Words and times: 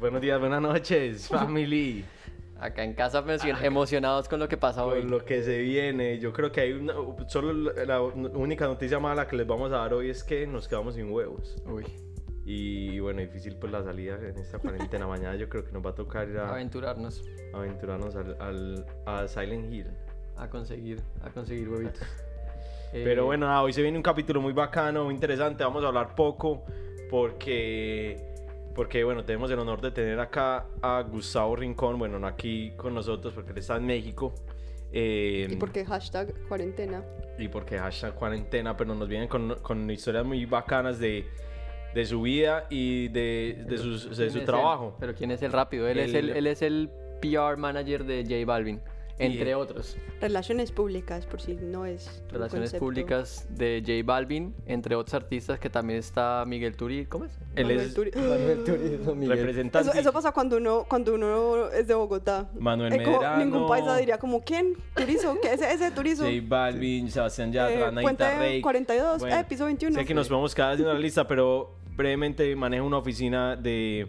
Buenos 0.00 0.22
días, 0.22 0.40
buenas 0.40 0.62
noches, 0.62 1.28
family. 1.28 2.02
Acá 2.58 2.84
en 2.84 2.94
casa 2.94 3.22
emocionados 3.62 4.30
con 4.30 4.40
lo 4.40 4.48
que 4.48 4.56
pasa 4.56 4.82
hoy. 4.86 5.00
Con 5.00 5.10
lo 5.10 5.24
que 5.26 5.42
se 5.42 5.58
viene. 5.58 6.18
Yo 6.18 6.32
creo 6.32 6.50
que 6.50 6.62
hay 6.62 6.72
una, 6.72 6.94
solo 7.28 7.52
la 7.52 8.00
única 8.00 8.66
noticia 8.66 8.98
mala 8.98 9.28
que 9.28 9.36
les 9.36 9.46
vamos 9.46 9.70
a 9.72 9.76
dar 9.76 9.92
hoy 9.92 10.08
es 10.08 10.24
que 10.24 10.46
nos 10.46 10.68
quedamos 10.68 10.94
sin 10.94 11.12
huevos. 11.12 11.54
Uy. 11.66 11.84
Y 12.46 12.98
bueno, 12.98 13.20
difícil 13.20 13.56
pues 13.56 13.72
la 13.72 13.82
salida 13.82 14.14
en 14.16 14.38
esta 14.38 14.58
cuarentena. 14.58 15.06
Mañana 15.06 15.36
yo 15.36 15.50
creo 15.50 15.66
que 15.66 15.72
nos 15.72 15.84
va 15.84 15.90
a 15.90 15.94
tocar 15.94 16.30
ir 16.30 16.38
a... 16.38 16.48
Aventurarnos. 16.48 17.22
Aventurarnos 17.52 18.16
al, 18.16 18.36
al, 18.40 18.86
a 19.04 19.28
Silent 19.28 19.70
Hill. 19.70 19.88
A 20.38 20.48
conseguir, 20.48 21.02
a 21.22 21.28
conseguir 21.28 21.68
huevitos. 21.68 22.00
Pero 22.92 23.22
eh, 23.22 23.26
bueno, 23.26 23.62
hoy 23.62 23.74
se 23.74 23.82
viene 23.82 23.98
un 23.98 24.02
capítulo 24.02 24.40
muy 24.40 24.54
bacano, 24.54 25.04
muy 25.04 25.14
interesante. 25.14 25.62
Vamos 25.62 25.84
a 25.84 25.88
hablar 25.88 26.14
poco 26.14 26.64
porque 27.10 28.29
porque 28.80 29.04
bueno, 29.04 29.26
tenemos 29.26 29.50
el 29.50 29.58
honor 29.58 29.82
de 29.82 29.90
tener 29.90 30.18
acá 30.20 30.64
a 30.80 31.02
Gustavo 31.02 31.54
Rincón, 31.54 31.98
bueno, 31.98 32.18
no 32.18 32.26
aquí 32.26 32.72
con 32.78 32.94
nosotros 32.94 33.34
porque 33.34 33.50
él 33.50 33.58
está 33.58 33.76
en 33.76 33.84
México. 33.84 34.34
Eh, 34.90 35.48
y 35.50 35.56
porque 35.56 35.84
hashtag 35.84 36.32
cuarentena. 36.48 37.04
Y 37.38 37.48
porque 37.48 37.76
hashtag 37.76 38.14
cuarentena, 38.14 38.78
pero 38.78 38.94
nos 38.94 39.06
vienen 39.06 39.28
con, 39.28 39.56
con 39.56 39.90
historias 39.90 40.24
muy 40.24 40.46
bacanas 40.46 40.98
de, 40.98 41.26
de 41.94 42.06
su 42.06 42.22
vida 42.22 42.68
y 42.70 43.08
de, 43.08 43.66
de, 43.68 43.76
de 43.76 44.30
su 44.30 44.44
trabajo. 44.46 44.96
Pero 44.98 45.14
¿quién 45.14 45.30
es 45.30 45.42
el 45.42 45.52
rápido? 45.52 45.86
Él, 45.86 45.98
es 45.98 46.14
el, 46.14 46.30
él 46.30 46.46
es 46.46 46.62
el 46.62 46.88
PR 47.20 47.58
manager 47.58 48.04
de 48.04 48.22
J 48.22 48.46
Balvin. 48.46 48.80
Entre 49.20 49.54
otros. 49.54 49.96
Relaciones 50.20 50.72
públicas, 50.72 51.26
por 51.26 51.40
si 51.40 51.54
no 51.54 51.86
es. 51.86 52.22
Relaciones 52.30 52.74
públicas 52.74 53.46
de 53.50 53.82
J 53.86 54.02
Balvin, 54.04 54.54
entre 54.66 54.94
otros 54.94 55.14
artistas 55.14 55.58
que 55.58 55.68
también 55.70 55.98
está 55.98 56.44
Miguel 56.46 56.76
Turi. 56.76 57.06
¿Cómo 57.06 57.26
es? 57.26 57.38
Él 57.54 57.70
es 57.70 57.94
Turi. 57.94 58.10
Manuel 58.14 58.64
Turi, 58.64 59.14
Miguel. 59.16 59.38
Representante. 59.38 59.98
Eso, 59.98 60.12
pasa 60.12 60.32
cuando 60.32 60.56
uno, 60.56 60.84
cuando 60.88 61.14
uno 61.14 61.68
es 61.68 61.86
de 61.86 61.94
Bogotá. 61.94 62.50
Manuel 62.58 62.96
Medrano. 62.96 63.44
Ningún 63.44 63.68
paisa 63.68 63.96
diría 63.96 64.18
como, 64.18 64.42
¿quién? 64.42 64.76
Turizo, 64.94 65.38
¿qué 65.40 65.54
es 65.54 65.62
ese 65.62 65.90
Turizo? 65.90 66.24
J 66.24 66.36
Balvin, 66.46 67.10
Sebastián 67.10 67.52
Yatra, 67.52 67.88
eh, 67.88 67.92
Naita 67.92 68.38
Rey. 68.38 68.60
42, 68.60 69.20
bueno, 69.20 69.36
eh, 69.36 69.44
piso 69.48 69.64
21. 69.64 69.94
Sé 69.94 70.04
que 70.04 70.14
nos 70.14 70.28
vamos 70.28 70.54
cada 70.54 70.70
vez 70.70 70.80
en 70.80 70.86
la 70.86 70.94
lista, 70.94 71.26
pero 71.26 71.76
brevemente 71.96 72.54
manejo 72.56 72.86
una 72.86 72.98
oficina 72.98 73.56
de 73.56 74.08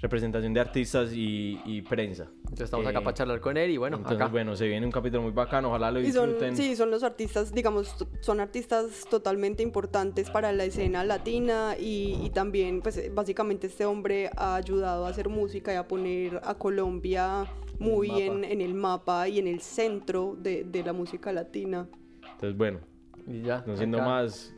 representación 0.00 0.52
de 0.52 0.60
artistas 0.60 1.10
y, 1.12 1.82
prensa. 1.88 2.28
Entonces 2.38 2.64
estamos 2.64 2.86
acá 2.86 2.98
eh, 2.98 3.02
para 3.02 3.14
charlar 3.14 3.40
con 3.40 3.56
él 3.56 3.70
y 3.70 3.76
bueno, 3.76 3.98
entonces, 3.98 4.30
bueno, 4.30 4.56
se 4.56 4.66
viene 4.66 4.84
un 4.84 4.92
capítulo 4.92 5.22
muy 5.22 5.32
bacano, 5.32 5.68
ojalá 5.68 5.90
lo 5.90 6.00
disfruten. 6.00 6.56
sí, 6.56 6.74
son 6.76 6.90
los 6.90 7.02
artistas, 7.02 7.52
digamos, 7.52 7.94
son 8.20 8.40
artistas 8.40 9.04
totalmente 9.08 9.62
importantes 9.62 10.30
para 10.30 10.52
la 10.52 10.64
escena 10.64 11.04
latina 11.04 11.76
y, 11.78 12.30
también, 12.34 12.82
pues 12.82 13.14
básicamente 13.14 13.68
este 13.68 13.84
hombre 13.84 14.30
ha 14.36 14.56
ayudado 14.56 15.06
a 15.06 15.10
hacer 15.10 15.28
música 15.28 15.72
y 15.72 15.76
a 15.76 15.86
poner 15.86 16.40
a 16.44 16.54
Colombia 16.54 17.46
muy 17.78 18.22
en, 18.22 18.44
en, 18.44 18.60
el 18.60 18.74
mapa 18.74 19.28
y 19.28 19.38
en 19.38 19.46
el 19.46 19.60
centro 19.60 20.36
de, 20.38 20.64
de 20.64 20.82
la 20.82 20.92
música 20.92 21.32
latina. 21.32 21.88
Entonces, 22.22 22.56
bueno, 22.56 22.80
y 23.26 23.42
ya, 23.42 23.64
no 23.66 23.76
siendo 23.76 23.98
más, 23.98 24.54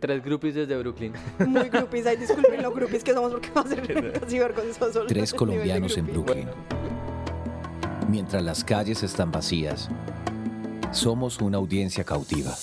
Tres 0.00 0.22
groupies 0.22 0.54
desde 0.54 0.76
Brooklyn. 0.76 1.12
Muy 1.46 1.68
groupies, 1.68 2.06
ay, 2.06 2.16
disculpen 2.16 2.62
los 2.62 2.74
groupies 2.74 3.02
que 3.02 3.14
somos 3.14 3.32
porque 3.32 3.50
va 3.50 3.62
a 3.62 3.66
ser 3.66 4.12
casi 4.20 4.38
vergonzoso. 4.38 5.06
Tres 5.06 5.32
colombianos 5.32 5.96
en 5.96 6.06
Brooklyn. 6.06 6.48
Mientras 8.08 8.42
las 8.42 8.62
calles 8.62 9.02
están 9.02 9.30
vacías, 9.30 9.88
somos 10.92 11.40
una 11.40 11.58
audiencia 11.58 12.04
cautiva. 12.04 12.54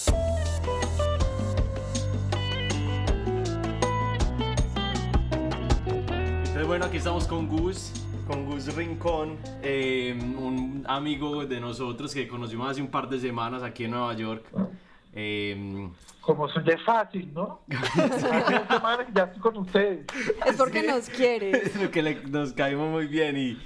Entonces, 6.37 6.67
bueno, 6.67 6.85
aquí 6.85 6.97
estamos 6.97 7.27
con 7.27 7.47
Gus 7.47 7.91
con 8.31 8.45
Gus 8.45 8.73
Rincón, 8.75 9.37
eh, 9.61 10.17
un 10.17 10.85
amigo 10.87 11.45
de 11.45 11.59
nosotros 11.59 12.13
que 12.13 12.27
conocimos 12.27 12.71
hace 12.71 12.81
un 12.81 12.87
par 12.87 13.09
de 13.09 13.19
semanas 13.19 13.61
aquí 13.61 13.83
en 13.83 13.91
Nueva 13.91 14.13
York. 14.13 14.45
Eh, 15.13 15.89
Como 16.21 16.47
soy 16.49 16.63
de 16.63 16.77
fácil, 16.77 17.33
¿no? 17.33 17.61
ya 17.67 19.23
estoy 19.23 19.39
con 19.41 19.57
ustedes. 19.57 20.05
Es 20.45 20.55
porque 20.55 20.83
nos 20.83 21.09
quiere. 21.09 21.51
Es 21.65 21.71
porque 21.77 22.21
nos 22.29 22.53
caímos 22.53 22.89
muy 22.89 23.07
bien 23.07 23.37
y, 23.37 23.57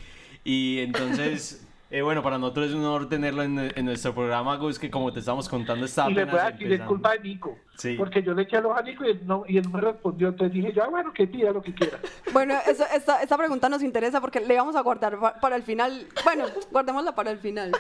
y 0.44 0.80
entonces... 0.80 1.62
Eh, 1.92 2.02
bueno, 2.02 2.24
para 2.24 2.40
nosotros 2.40 2.70
es 2.70 2.74
un 2.74 2.84
honor 2.84 3.08
tenerlo 3.08 3.44
en, 3.44 3.86
nuestro 3.86 4.14
programa, 4.14 4.58
Gus, 4.58 4.80
que 4.80 4.90
como 4.90 5.14
te 5.14 5.20
estamos 5.20 5.48
contando 5.48 5.86
está 5.86 6.10
Y 6.10 6.16
le 6.16 6.26
voy 6.26 6.40
a 6.40 6.52
decir, 6.52 6.74
es 6.74 6.82
culpa 6.82 7.12
de 7.12 7.20
Nico. 7.20 7.58
Sí. 7.78 7.94
Porque 7.96 8.24
yo 8.24 8.34
le 8.34 8.42
eché 8.42 8.58
a 8.58 8.62
los 8.62 8.76
a 8.76 8.82
Nico 8.82 9.06
y 9.06 9.12
él, 9.12 9.22
no, 9.26 9.44
y 9.48 9.58
él 9.58 9.70
me 9.70 9.80
respondió. 9.80 10.30
Entonces 10.30 10.54
dije 10.54 10.74
yo, 10.74 10.84
ah, 10.84 10.88
bueno, 10.88 11.14
que 11.14 11.28
pida 11.28 11.52
lo 11.52 11.62
que 11.62 11.74
quiera. 11.74 12.00
Bueno, 12.34 12.56
eso, 12.68 12.84
esta, 12.94 13.22
esta 13.22 13.38
pregunta 13.38 13.70
nos 13.70 13.84
interesa 13.84 14.20
porque 14.20 14.40
le 14.40 14.58
vamos 14.58 14.76
a 14.76 14.82
guardar 14.82 15.40
para 15.40 15.56
el 15.56 15.64
final. 15.64 16.08
Bueno, 16.24 16.46
guardémosla 16.72 17.14
para 17.14 17.30
el 17.30 17.38
final. 17.38 17.72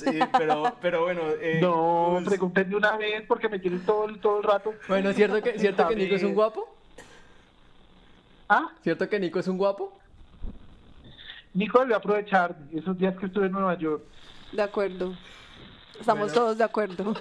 Sí, 0.00 0.18
pero, 0.36 0.76
pero 0.80 1.02
bueno. 1.04 1.22
Eh, 1.40 1.58
no, 1.60 2.12
pues... 2.14 2.28
pregunten 2.28 2.70
de 2.70 2.76
una 2.76 2.96
vez 2.96 3.22
porque 3.26 3.48
me 3.48 3.58
tienen 3.58 3.80
todo, 3.84 4.06
todo 4.16 4.38
el 4.38 4.44
rato. 4.44 4.74
Bueno, 4.88 5.12
¿cierto 5.12 5.42
que, 5.42 5.58
¿cierto 5.58 5.86
que 5.88 5.96
Nico 5.96 6.14
es 6.14 6.22
un 6.22 6.34
guapo? 6.34 6.74
¿Ah? 8.48 8.70
¿Cierto 8.82 9.08
que 9.08 9.20
Nico 9.20 9.38
es 9.38 9.48
un 9.48 9.58
guapo? 9.58 9.96
Nico 11.54 11.80
debió 11.80 11.96
aprovechar 11.96 12.56
esos 12.72 12.96
días 12.98 13.16
que 13.16 13.26
estuve 13.26 13.46
en 13.46 13.52
Nueva 13.52 13.76
York. 13.76 14.02
De 14.52 14.62
acuerdo. 14.62 15.14
Estamos 15.98 16.32
todos 16.32 16.56
de 16.56 16.64
acuerdo. 16.64 17.14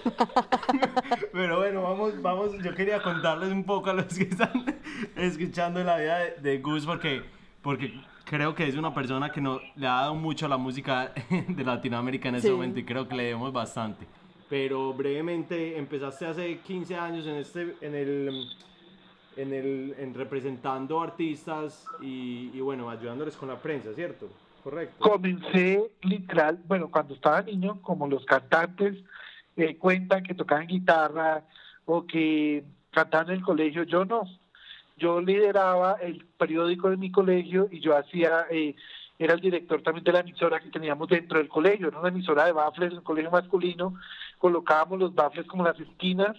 Pero 1.34 1.58
bueno, 1.58 1.82
vamos, 1.84 2.22
vamos. 2.22 2.52
Yo 2.64 2.74
quería 2.74 3.02
contarles 3.02 3.52
un 3.52 3.66
poco 3.66 3.90
a 3.90 3.94
los 3.94 4.06
que 4.06 4.24
están 4.24 4.80
escuchando 5.18 5.84
la 5.84 5.98
vida 5.98 6.20
de, 6.20 6.32
de 6.38 6.58
Gus 6.60 6.86
porque, 6.86 7.24
porque 7.62 7.94
creo 8.30 8.54
que 8.54 8.68
es 8.68 8.76
una 8.76 8.94
persona 8.94 9.32
que 9.32 9.42
no, 9.42 9.60
le 9.76 9.88
ha 9.88 10.02
dado 10.02 10.14
mucho 10.14 10.46
a 10.46 10.50
la 10.50 10.58
música 10.58 11.12
de 11.48 11.64
Latinoamérica 11.64 12.30
en 12.30 12.36
ese 12.36 12.52
momento 12.52 12.80
y 12.80 12.86
creo 12.86 13.08
que 13.08 13.16
le 13.16 13.24
debemos 13.24 13.52
bastante. 13.52 14.06
Pero 14.48 14.94
brevemente, 14.94 15.78
empezaste 15.78 16.28
hace 16.28 16.60
15 16.60 16.96
años 16.96 17.26
en, 17.26 17.36
este, 17.36 17.76
en 17.82 17.96
el, 17.96 18.48
en 19.36 19.54
el, 19.54 19.96
en 19.98 20.14
representando 20.14 21.02
artistas 21.02 21.88
y, 22.02 22.52
y, 22.54 22.60
bueno, 22.60 22.90
ayudándoles 22.92 23.36
con 23.36 23.50
la 23.50 23.58
prensa, 23.58 23.94
¿cierto? 23.96 24.30
Correcto. 24.64 24.98
Comencé 25.00 25.92
literal, 26.04 26.60
bueno, 26.68 26.92
cuando 26.92 27.16
estaba 27.16 27.42
niño, 27.42 27.82
como 27.82 28.08
los 28.08 28.26
cantantes 28.26 28.96
eh, 29.58 29.76
cuentan 29.78 30.22
que 30.22 30.36
tocaban 30.36 30.68
guitarra 30.68 31.44
o 31.86 32.06
que 32.06 32.64
cantaban 32.92 33.30
en 33.30 33.36
el 33.38 33.42
colegio, 33.42 33.84
yo 33.84 34.06
no 34.06 34.22
yo 35.00 35.22
lideraba 35.22 35.94
el 36.02 36.26
periódico 36.38 36.90
de 36.90 36.98
mi 36.98 37.12
colegio 37.12 37.68
y 37.72 37.80
yo 37.80 37.98
hacía, 37.98 38.46
eh, 38.52 38.76
era 39.18 39.34
el 39.34 39.42
director 39.42 39.82
también 39.82 40.04
de 40.04 40.12
la 40.12 40.20
emisora 40.20 40.60
que 40.60 40.70
teníamos 40.70 41.08
dentro 41.08 41.40
del 41.40 41.50
colegio, 41.50 41.88
era 41.88 42.00
una 42.00 42.10
emisora 42.10 42.46
de 42.46 42.52
bafles, 42.52 42.94
un 42.94 43.02
colegio 43.02 43.32
masculino, 43.32 43.96
colocábamos 44.38 45.00
los 45.00 45.16
bafles 45.16 45.48
como 45.48 45.64
las 45.64 45.80
esquinas 45.80 46.38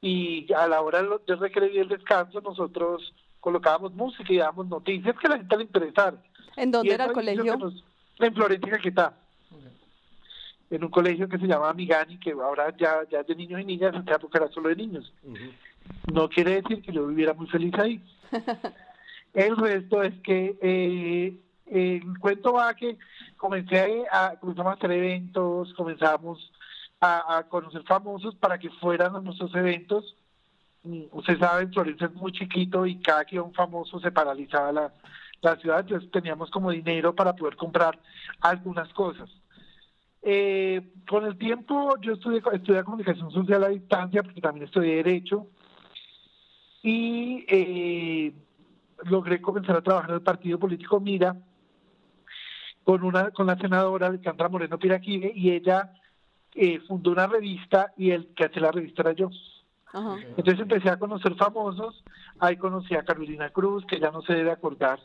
y 0.00 0.52
a 0.52 0.68
la 0.68 0.80
hora 0.82 1.02
de 1.02 1.36
recreo 1.36 1.72
y 1.72 1.78
el 1.78 1.88
descanso 1.88 2.40
nosotros 2.40 3.12
colocábamos 3.40 3.94
música 3.94 4.32
y 4.32 4.38
dábamos 4.38 4.68
noticias 4.68 5.16
que 5.18 5.26
a 5.26 5.30
la 5.30 5.36
gente 5.38 5.56
le 5.56 5.62
interesara. 5.64 6.16
¿En 6.56 6.70
dónde 6.70 6.94
era 6.94 7.06
el 7.06 7.12
colegio? 7.12 7.72
en 8.18 8.34
Florencia 8.34 8.80
está 8.82 9.14
En 10.70 10.82
un 10.82 10.90
colegio 10.90 11.28
que 11.28 11.38
se 11.38 11.46
llamaba 11.46 11.74
Migani, 11.74 12.18
que 12.18 12.32
ahora 12.32 12.74
ya, 12.76 13.06
ya 13.10 13.20
es 13.20 13.26
de 13.26 13.34
niños 13.34 13.60
y 13.60 13.64
niñas, 13.64 13.94
en 13.94 14.02
esa 14.02 14.16
época 14.16 14.38
era 14.38 14.48
solo 14.48 14.68
de 14.68 14.76
niños. 14.76 15.12
No 16.12 16.28
quiere 16.28 16.62
decir 16.62 16.82
que 16.82 16.92
yo 16.92 17.06
viviera 17.06 17.34
muy 17.34 17.46
feliz 17.48 17.74
ahí. 17.78 18.00
El 19.34 19.56
resto 19.56 20.02
es 20.02 20.14
que 20.22 20.56
eh, 20.62 21.38
el 21.66 22.18
cuento 22.18 22.54
va 22.54 22.74
que 22.74 22.96
comencé 23.36 24.04
a, 24.10 24.36
comenzamos 24.40 24.72
a 24.72 24.76
hacer 24.76 24.92
eventos, 24.92 25.74
comenzamos 25.74 26.52
a, 27.00 27.44
conocer 27.48 27.82
famosos 27.82 28.34
para 28.36 28.58
que 28.58 28.70
fueran 28.70 29.14
a 29.14 29.20
nuestros 29.20 29.54
eventos. 29.54 30.16
Usted 31.12 31.38
sabe, 31.38 31.66
Florencia 31.68 32.06
es 32.06 32.14
muy 32.14 32.32
chiquito 32.32 32.86
y 32.86 32.98
cada 33.00 33.24
que 33.24 33.38
un 33.38 33.52
famoso 33.52 34.00
se 34.00 34.10
paralizaba 34.10 34.72
la, 34.72 34.94
la 35.42 35.56
ciudad, 35.56 35.80
entonces 35.80 36.10
teníamos 36.10 36.50
como 36.50 36.70
dinero 36.70 37.14
para 37.14 37.34
poder 37.34 37.56
comprar 37.56 37.98
algunas 38.40 38.88
cosas. 38.94 39.28
Eh, 40.22 40.82
con 41.08 41.24
el 41.24 41.36
tiempo 41.36 41.96
yo 42.00 42.14
estudié, 42.14 42.42
estudié 42.52 42.82
comunicación 42.82 43.30
social 43.30 43.62
a 43.64 43.68
distancia 43.68 44.22
porque 44.22 44.40
también 44.40 44.66
estudié 44.66 44.96
derecho 44.96 45.46
y 46.86 47.44
eh, 47.48 48.32
logré 49.10 49.40
comenzar 49.40 49.74
a 49.74 49.82
trabajar 49.82 50.10
en 50.10 50.16
el 50.16 50.22
partido 50.22 50.56
político 50.56 51.00
Mira 51.00 51.36
con 52.84 53.02
una 53.02 53.32
con 53.32 53.48
la 53.48 53.56
senadora 53.58 54.06
Alejandra 54.06 54.48
Moreno 54.48 54.78
Piraquine 54.78 55.32
y 55.34 55.50
ella 55.50 55.94
eh, 56.54 56.78
fundó 56.86 57.10
una 57.10 57.26
revista 57.26 57.92
y 57.96 58.12
el 58.12 58.28
que 58.36 58.44
hace 58.44 58.60
la 58.60 58.70
revista 58.70 59.02
era 59.02 59.12
yo. 59.14 59.30
Entonces 60.36 60.60
empecé 60.60 60.88
a 60.88 60.98
conocer 60.98 61.34
famosos, 61.34 62.04
ahí 62.38 62.56
conocí 62.56 62.94
a 62.94 63.04
Carolina 63.04 63.50
Cruz, 63.50 63.84
que 63.86 63.98
ya 63.98 64.12
no 64.12 64.22
se 64.22 64.34
debe 64.34 64.52
acordar, 64.52 65.00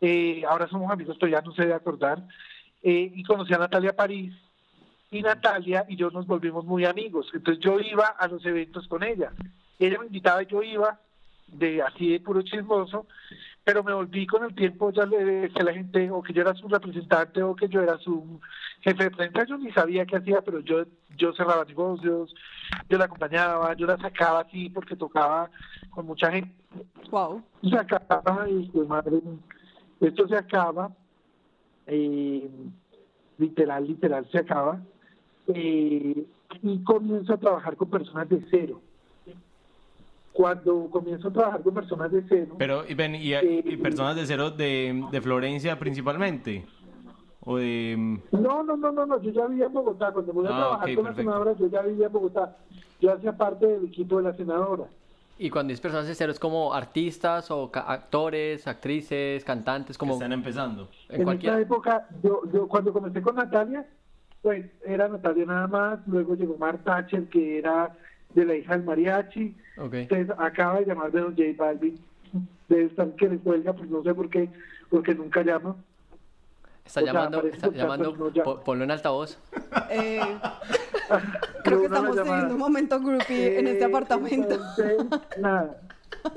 eh, 0.00 0.42
ahora 0.46 0.68
somos 0.68 0.90
amigos, 0.90 1.16
pero 1.18 1.32
ya 1.32 1.40
no 1.40 1.52
se 1.52 1.62
debe 1.62 1.74
acordar, 1.74 2.22
y 2.82 3.22
conocí 3.22 3.54
a 3.54 3.58
Natalia 3.58 3.94
París, 3.94 4.34
y 5.10 5.22
Natalia 5.22 5.86
y 5.88 5.94
yo 5.94 6.10
nos 6.10 6.26
volvimos 6.26 6.64
muy 6.64 6.84
amigos, 6.84 7.28
entonces 7.32 7.62
yo 7.62 7.78
iba 7.78 8.06
a 8.06 8.26
los 8.26 8.44
eventos 8.44 8.88
con 8.88 9.04
ella, 9.04 9.32
ella 9.86 9.98
me 9.98 10.06
invitaba 10.06 10.42
y 10.42 10.46
yo 10.46 10.62
iba, 10.62 10.98
de 11.46 11.82
así 11.82 12.12
de 12.12 12.20
puro 12.20 12.42
chismoso, 12.42 13.06
pero 13.64 13.84
me 13.84 13.92
volví 13.92 14.26
con 14.26 14.44
el 14.44 14.54
tiempo 14.54 14.90
ya 14.90 15.06
le 15.06 15.50
que 15.50 15.62
la 15.62 15.72
gente 15.72 16.10
o 16.10 16.22
que 16.22 16.32
yo 16.32 16.42
era 16.42 16.54
su 16.54 16.68
representante 16.68 17.42
o 17.42 17.54
que 17.54 17.68
yo 17.68 17.82
era 17.82 17.98
su 17.98 18.40
jefe 18.80 19.04
de 19.04 19.10
prensa 19.10 19.44
yo 19.44 19.56
ni 19.58 19.70
sabía 19.72 20.04
qué 20.04 20.16
hacía 20.16 20.42
pero 20.42 20.60
yo 20.60 20.84
yo 21.16 21.32
cerraba 21.34 21.64
negocios 21.64 22.34
yo 22.88 22.98
la 22.98 23.04
acompañaba 23.04 23.74
yo 23.76 23.86
la 23.86 23.98
sacaba 23.98 24.40
así 24.40 24.68
porque 24.70 24.96
tocaba 24.96 25.50
con 25.90 26.06
mucha 26.06 26.30
gente 26.30 26.54
Wow. 27.10 27.42
se 27.68 27.76
acaba 27.76 28.48
y 28.48 28.66
pues, 28.72 28.88
madre 28.88 29.20
esto 30.00 30.26
se 30.26 30.36
acaba 30.36 30.90
eh, 31.86 32.50
literal 33.38 33.86
literal 33.86 34.26
se 34.32 34.38
acaba 34.38 34.80
eh, 35.48 36.24
y 36.62 36.84
comienzo 36.84 37.34
a 37.34 37.38
trabajar 37.38 37.76
con 37.76 37.90
personas 37.90 38.28
de 38.28 38.44
cero 38.50 38.80
cuando 40.32 40.88
comienzo 40.90 41.28
a 41.28 41.32
trabajar 41.32 41.62
con 41.62 41.74
personas 41.74 42.10
de 42.10 42.24
cero 42.28 42.54
Pero, 42.58 42.84
y, 42.88 42.94
ven, 42.94 43.14
y, 43.14 43.34
y 43.34 43.76
personas 43.76 44.16
de 44.16 44.26
cero 44.26 44.50
de, 44.50 45.04
de 45.10 45.20
Florencia 45.20 45.78
principalmente. 45.78 46.64
O 47.44 47.56
de. 47.58 48.20
No, 48.30 48.62
no, 48.62 48.76
no, 48.76 48.92
no, 48.92 49.04
no, 49.04 49.20
yo 49.20 49.30
ya 49.32 49.46
vivía 49.46 49.66
en 49.66 49.72
Bogotá. 49.72 50.12
Cuando 50.12 50.32
voy 50.32 50.46
a 50.46 50.50
Ah, 50.50 50.56
trabajar 50.58 50.94
con 50.94 51.04
la 51.04 51.10
perfecto. 51.10 51.30
senadora, 51.30 51.52
yo 51.58 51.66
ya 51.66 51.82
vivía 51.82 52.06
en 52.06 52.12
Bogotá. 52.12 52.56
Yo 53.00 53.12
hacía 53.12 53.36
parte 53.36 53.66
del 53.66 53.84
equipo 53.86 54.18
de 54.18 54.22
la 54.30 54.36
senadora. 54.36 54.84
Y 55.38 55.50
cuando 55.50 55.70
dices 55.70 55.80
personas 55.80 56.06
de 56.06 56.14
cero, 56.14 56.30
es 56.30 56.38
como 56.38 56.72
artistas 56.72 57.50
o 57.50 57.68
ca- 57.72 57.80
actores, 57.92 58.68
actrices, 58.68 59.44
cantantes, 59.44 59.98
como 59.98 60.12
están 60.14 60.32
empezando. 60.32 60.88
en 61.08 61.16
En 61.20 61.24
cualquier... 61.24 61.58
época, 61.58 62.06
yo, 62.22 62.42
yo 62.52 62.68
cuando 62.68 62.92
comencé 62.92 63.20
con 63.22 63.34
Natalia, 63.34 63.84
pues 64.40 64.66
era 64.86 65.08
Natalia 65.08 65.44
nada 65.44 65.66
más. 65.66 65.98
Luego 66.06 66.36
llegó 66.36 66.56
Marta 66.58 66.94
Thatcher, 67.02 67.28
que 67.28 67.58
era 67.58 67.92
de 68.34 68.44
la 68.44 68.54
hija 68.54 68.76
del 68.76 68.84
mariachi. 68.84 69.54
Ok. 69.78 69.94
Entonces 69.94 70.30
acaba 70.38 70.80
de 70.80 70.86
llamar 70.86 71.10
de 71.12 71.20
Don 71.20 71.36
J 71.36 71.42
Balvin. 71.56 71.98
Debe 72.68 72.84
estar 72.84 73.10
que 73.16 73.28
le 73.28 73.38
cuelga, 73.38 73.72
pues 73.74 73.90
no 73.90 74.02
sé 74.02 74.14
por 74.14 74.30
qué, 74.30 74.48
porque 74.88 75.14
nunca 75.14 75.42
llama. 75.42 75.76
Está 76.84 77.00
o 77.00 77.04
sea, 77.04 77.12
llamando, 77.12 77.38
parece 77.38 77.56
está 77.56 77.70
llamando, 77.70 78.16
no, 78.16 78.30
ya. 78.32 78.42
po- 78.42 78.60
ponlo 78.64 78.84
en 78.84 78.90
altavoz. 78.90 79.38
Eh, 79.90 80.20
creo 81.64 81.78
que 81.80 81.84
estamos 81.86 82.16
teniendo 82.16 82.54
un 82.54 82.58
momento 82.60 82.98
groupie 83.00 83.58
en 83.58 83.66
este 83.68 83.82
Eh, 83.84 83.86
apartamento. 83.86 84.50
entonces, 84.54 84.96
nada. 85.38 85.80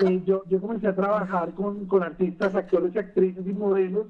Eh, 0.00 0.22
yo, 0.24 0.42
yo 0.48 0.60
comencé 0.60 0.86
a 0.88 0.94
trabajar 0.94 1.50
con, 1.52 1.86
con 1.86 2.02
artistas, 2.02 2.54
actores, 2.54 2.96
actrices 2.96 3.46
y 3.46 3.52
modelos. 3.52 4.06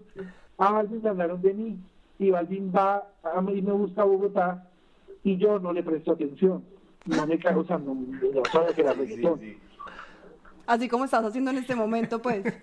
A 0.58 0.72
Balvin 0.72 1.02
le 1.02 1.08
hablaron 1.08 1.40
de 1.42 1.54
mí. 1.54 1.78
Y 2.18 2.30
Balvin 2.30 2.72
va, 2.74 3.06
a 3.22 3.40
mí 3.40 3.60
me 3.62 3.72
gusta 3.72 4.04
Bogotá. 4.04 4.66
Y 5.22 5.36
yo 5.38 5.58
no 5.58 5.72
le 5.72 5.82
presto 5.82 6.12
atención. 6.12 6.62
No 7.06 7.26
me 7.26 7.38
cago, 7.38 7.60
o 7.60 7.64
sea, 7.64 7.78
no, 7.78 7.94
no 7.94 8.44
sabía 8.50 8.74
que 8.74 8.82
reggaetón. 8.82 9.40
Así 10.66 10.88
como 10.88 11.04
estás 11.04 11.24
haciendo 11.24 11.50
en 11.50 11.58
este 11.58 11.74
momento, 11.74 12.20
pues. 12.20 12.44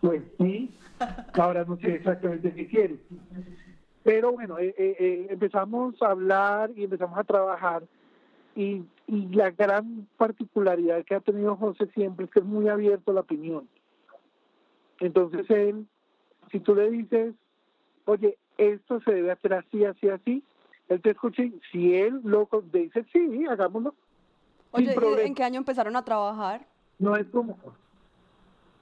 Pues 0.00 0.22
sí, 0.38 0.72
ahora 1.32 1.64
no 1.64 1.76
sé 1.78 1.94
exactamente 1.94 2.54
qué 2.54 2.68
quiere. 2.68 2.96
Pero 4.04 4.30
bueno, 4.30 4.56
eh, 4.60 4.72
eh, 4.78 4.96
eh, 5.00 5.26
empezamos 5.30 6.00
a 6.00 6.10
hablar 6.10 6.70
y 6.76 6.84
empezamos 6.84 7.18
a 7.18 7.24
trabajar. 7.24 7.82
Y, 8.54 8.84
y 9.08 9.26
la 9.34 9.50
gran 9.50 10.06
particularidad 10.16 11.04
que 11.04 11.16
ha 11.16 11.20
tenido 11.20 11.56
José 11.56 11.88
siempre 11.92 12.26
es 12.26 12.30
que 12.30 12.38
es 12.38 12.44
muy 12.44 12.68
abierto 12.68 13.10
a 13.10 13.14
la 13.14 13.22
opinión. 13.22 13.68
Entonces 15.00 15.50
él, 15.50 15.86
si 16.52 16.60
tú 16.60 16.76
le 16.76 16.88
dices, 16.88 17.34
oye, 18.04 18.38
esto 18.58 19.00
se 19.00 19.12
debe 19.12 19.32
hacer 19.32 19.54
así, 19.54 19.84
así, 19.84 20.08
así, 20.08 20.44
él 20.88 21.00
te 21.02 21.10
escucha 21.10 21.42
y 21.42 21.60
si 21.72 21.94
él 21.94 22.20
lo 22.24 22.48
dice, 22.72 23.04
sí, 23.12 23.44
hagámoslo. 23.48 23.94
Oye, 24.72 24.84
sin 24.86 24.92
¿y 24.92 24.96
problema. 24.96 25.22
¿en 25.28 25.34
qué 25.34 25.44
año 25.44 25.58
empezaron 25.58 25.96
a 25.96 26.04
trabajar? 26.04 26.66
No 26.98 27.16
es 27.16 27.26
como, 27.28 27.58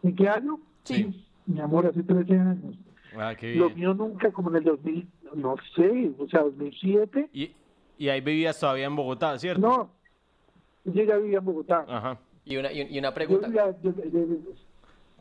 ¿en 0.03 0.15
qué 0.17 0.29
año? 0.29 0.59
Sí. 0.85 1.25
Mi 1.47 1.61
amor, 1.61 1.87
hace 1.87 2.03
13 2.03 2.35
años. 2.39 2.77
Ah, 3.17 3.35
qué 3.39 3.55
Lo 3.55 3.67
bien. 3.67 3.79
mío 3.79 3.95
nunca, 3.95 4.33
como 4.33 4.51
en 4.51 4.57
el 4.57 4.65
2000, 4.65 5.07
no 5.35 5.57
sé, 5.77 6.13
o 6.19 6.27
sea, 6.29 6.41
2007. 6.43 7.29
Y, 7.33 7.53
y 7.99 8.09
ahí 8.09 8.21
vivías 8.21 8.59
todavía 8.59 8.87
en 8.87 8.97
Bogotá, 8.97 9.39
¿cierto? 9.39 9.61
No, 9.61 9.91
yo 10.85 11.03
ya 11.05 11.17
vivía 11.17 11.39
en 11.39 11.45
Bogotá. 11.45 11.85
Ajá. 11.89 12.19
Y 12.45 12.57
una, 12.57 12.73
y, 12.73 12.99
una 12.99 13.09
Yo 13.11 13.15
pregunta. 13.15 13.47
vivía- 13.47 13.77
yo- 13.83 13.93
yo- 13.95 14.11
yo- 14.27 14.37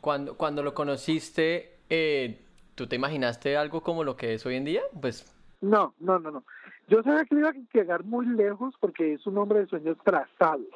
Cuando, 0.00 0.36
cuando 0.36 0.62
lo 0.62 0.74
conociste, 0.74 1.76
eh, 1.88 2.40
¿tú 2.74 2.86
te 2.86 2.96
imaginaste 2.96 3.56
algo 3.56 3.82
como 3.82 4.02
lo 4.04 4.16
que 4.16 4.34
es 4.34 4.44
hoy 4.44 4.56
en 4.56 4.64
día? 4.64 4.82
Pues, 5.00 5.33
no, 5.64 5.94
no, 5.98 6.18
no, 6.18 6.30
no. 6.30 6.44
Yo 6.88 7.02
sabía 7.02 7.24
que 7.24 7.34
iba 7.36 7.48
a 7.50 7.54
llegar 7.72 8.04
muy 8.04 8.26
lejos 8.26 8.74
porque 8.80 9.14
es 9.14 9.26
un 9.26 9.38
hombre 9.38 9.60
de 9.60 9.66
sueños 9.66 9.96
trazados. 10.04 10.66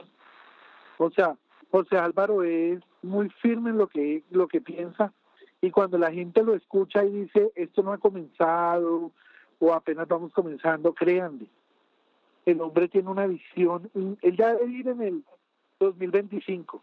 O 0.97 1.11
sea, 1.11 1.37
José 1.71 1.99
Álvaro 1.99 2.43
es 2.43 2.81
muy 3.03 3.29
firme 3.43 3.71
en 3.71 3.79
lo 3.79 3.87
que, 3.89 4.25
lo 4.31 4.49
que 4.49 4.61
piensa 4.61 5.13
y 5.61 5.71
cuando 5.71 5.99
la 5.99 6.11
gente 6.11 6.43
lo 6.43 6.55
escucha 6.55 7.05
y 7.05 7.11
dice, 7.25 7.53
esto 7.55 7.83
no 7.83 7.93
ha 7.93 7.99
comenzado 7.99 9.13
o 9.59 9.73
apenas 9.75 10.09
vamos 10.09 10.33
comenzando, 10.33 10.95
créanle. 10.95 11.47
El 12.47 12.61
hombre 12.63 12.89
tiene 12.89 13.11
una 13.11 13.27
visión, 13.27 13.91
él 14.23 14.37
ya 14.37 14.55
debe 14.55 14.73
ir 14.73 14.89
en 14.89 15.03
el 15.03 15.25
2025. 15.81 16.83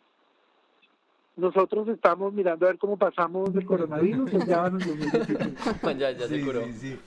Nosotros 1.37 1.87
estamos 1.89 2.31
mirando 2.33 2.65
a 2.65 2.69
ver 2.69 2.77
cómo 2.77 2.97
pasamos 2.97 3.51
del 3.53 3.65
coronavirus 3.65 4.31
y 4.33 4.45
ya 4.45 4.61
van 4.61 4.79
en 4.79 4.81
el 4.89 4.99
2025. 5.11 5.91
ya, 5.97 6.11
ya 6.11 6.27
se 6.27 6.35
Sí, 6.39 6.45
curó. 6.45 6.61
sí, 6.65 6.73
sí. 6.73 6.99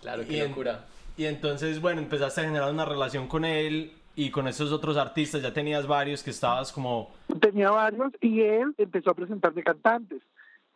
Claro, 0.00 0.22
Y 0.22 0.26
qué 0.26 0.42
en- 0.42 0.50
locura. 0.50 0.86
Y 1.16 1.24
entonces, 1.24 1.80
bueno, 1.80 2.00
empezaste 2.00 2.40
a 2.40 2.44
generar 2.44 2.72
una 2.72 2.84
relación 2.84 3.26
con 3.26 3.44
él 3.44 3.92
y 4.14 4.30
con 4.30 4.46
esos 4.46 4.70
otros 4.72 4.96
artistas. 4.96 5.42
Ya 5.42 5.52
tenías 5.52 5.86
varios 5.86 6.22
que 6.22 6.30
estabas 6.30 6.72
como. 6.72 7.10
tenía 7.40 7.70
varios 7.70 8.12
y 8.20 8.40
él 8.42 8.74
empezó 8.78 9.10
a 9.10 9.14
presentarme 9.14 9.62
cantantes. 9.62 10.20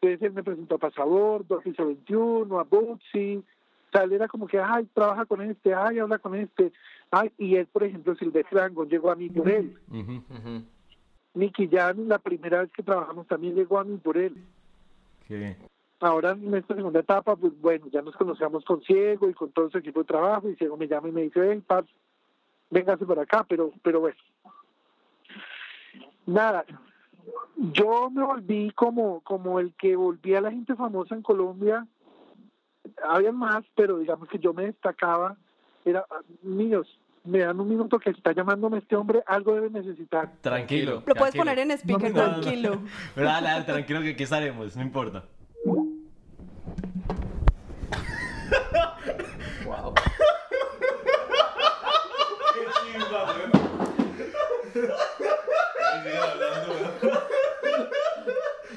Entonces 0.01 0.23
él 0.27 0.33
me 0.33 0.43
presentó 0.43 0.75
a 0.75 0.79
Pasador, 0.79 1.45
a 1.49 1.59
Piso 1.63 1.87
21, 1.87 2.59
a 2.59 2.65
Bootsy. 2.65 3.37
O 3.37 3.91
sea, 3.93 4.03
él 4.03 4.13
era 4.15 4.27
como 4.27 4.49
que, 4.49 4.59
ay, 4.59 4.89
trabaja 4.93 5.27
con 5.27 5.43
este, 5.43 5.73
ay, 5.75 6.01
habla 6.01 6.19
con 6.19 6.35
este. 6.35 6.73
Ay, 7.11 7.31
y 7.39 7.55
él, 7.57 7.67
por 7.67 7.85
ejemplo, 7.85 8.17
Silvestre 8.17 8.59
Dangond 8.59 8.91
llegó 8.91 9.11
a 9.13 9.15
mí 9.17 9.29
por 9.29 9.49
él. 9.49 9.77
Ujú. 9.91 10.13
Ujú. 10.29 10.63
Nicky 11.35 11.69
Jan, 11.69 12.09
la 12.09 12.19
primera 12.19 12.63
vez 12.63 12.73
que 12.73 12.83
trabajamos 12.83 13.27
también 13.29 13.55
llegó 13.55 13.79
a 13.79 13.85
mí 13.85 13.97
por 13.99 14.17
él. 14.19 14.35
Qué- 15.29 15.57
Ahora 16.03 16.33
en 16.33 16.53
esta 16.53 16.75
segunda 16.75 16.99
etapa, 16.99 17.37
pues 17.37 17.53
bueno, 17.61 17.87
ya 17.93 18.03
nos 18.03 18.17
conocíamos 18.17 18.65
con 18.65 18.83
Ciego 18.83 19.31
y 19.31 19.35
con 19.35 19.53
todo 19.53 19.71
su 19.71 19.79
equipo 19.79 20.01
de 20.01 20.07
trabajo 20.07 20.49
y 20.49 20.57
Ciego 20.57 20.77
me 20.77 20.89
llama 20.89 21.09
y 21.09 21.13
me 21.13 21.23
dice, 21.23 21.39
ven, 21.39 21.63
Paz, 21.63 21.85
véngase 22.71 23.07
por 23.07 23.21
acá, 23.21 23.47
pero, 23.49 23.71
pero 23.85 24.01
bueno. 24.01 24.17
Nada, 26.27 26.65
yo 27.73 28.11
me 28.11 28.25
volví 28.25 28.73
como, 28.73 29.21
como 29.21 29.61
el 29.61 29.73
que 29.75 29.95
volvía 29.95 30.39
a 30.39 30.41
la 30.41 30.51
gente 30.51 30.75
famosa 30.75 31.15
en 31.15 31.23
Colombia. 31.23 31.87
Había 33.09 33.31
más, 33.31 33.65
pero 33.77 33.99
digamos 33.99 34.29
que 34.29 34.41
yo 34.41 34.53
me 34.53 34.67
destacaba. 34.67 35.37
Era, 35.85 36.05
niños, 36.43 36.99
me 37.23 37.39
dan 37.41 37.61
un 37.61 37.69
minuto 37.69 38.01
que 38.01 38.11
está 38.11 38.33
llamándome 38.33 38.79
este 38.79 38.97
hombre, 38.97 39.23
algo 39.25 39.55
debe 39.55 39.71
necesitar. 39.71 40.33
Tranquilo. 40.41 41.05
Lo 41.07 41.15
puedes 41.15 41.33
tranquilo. 41.33 41.45
poner 41.45 41.59
en 41.61 41.71
speaker, 41.73 42.13
No, 42.13 42.23
no, 42.23 42.27
no. 42.27 42.41
tranquilo. 42.41 42.83
Pero 43.15 43.27
dale, 43.29 43.47
dale, 43.49 43.65
tranquilo 43.67 44.01
que 44.01 44.11
aquí 44.11 44.25
estaremos, 44.25 44.77
no 44.77 44.83
importa. 44.83 45.23
Wow. 49.65 49.95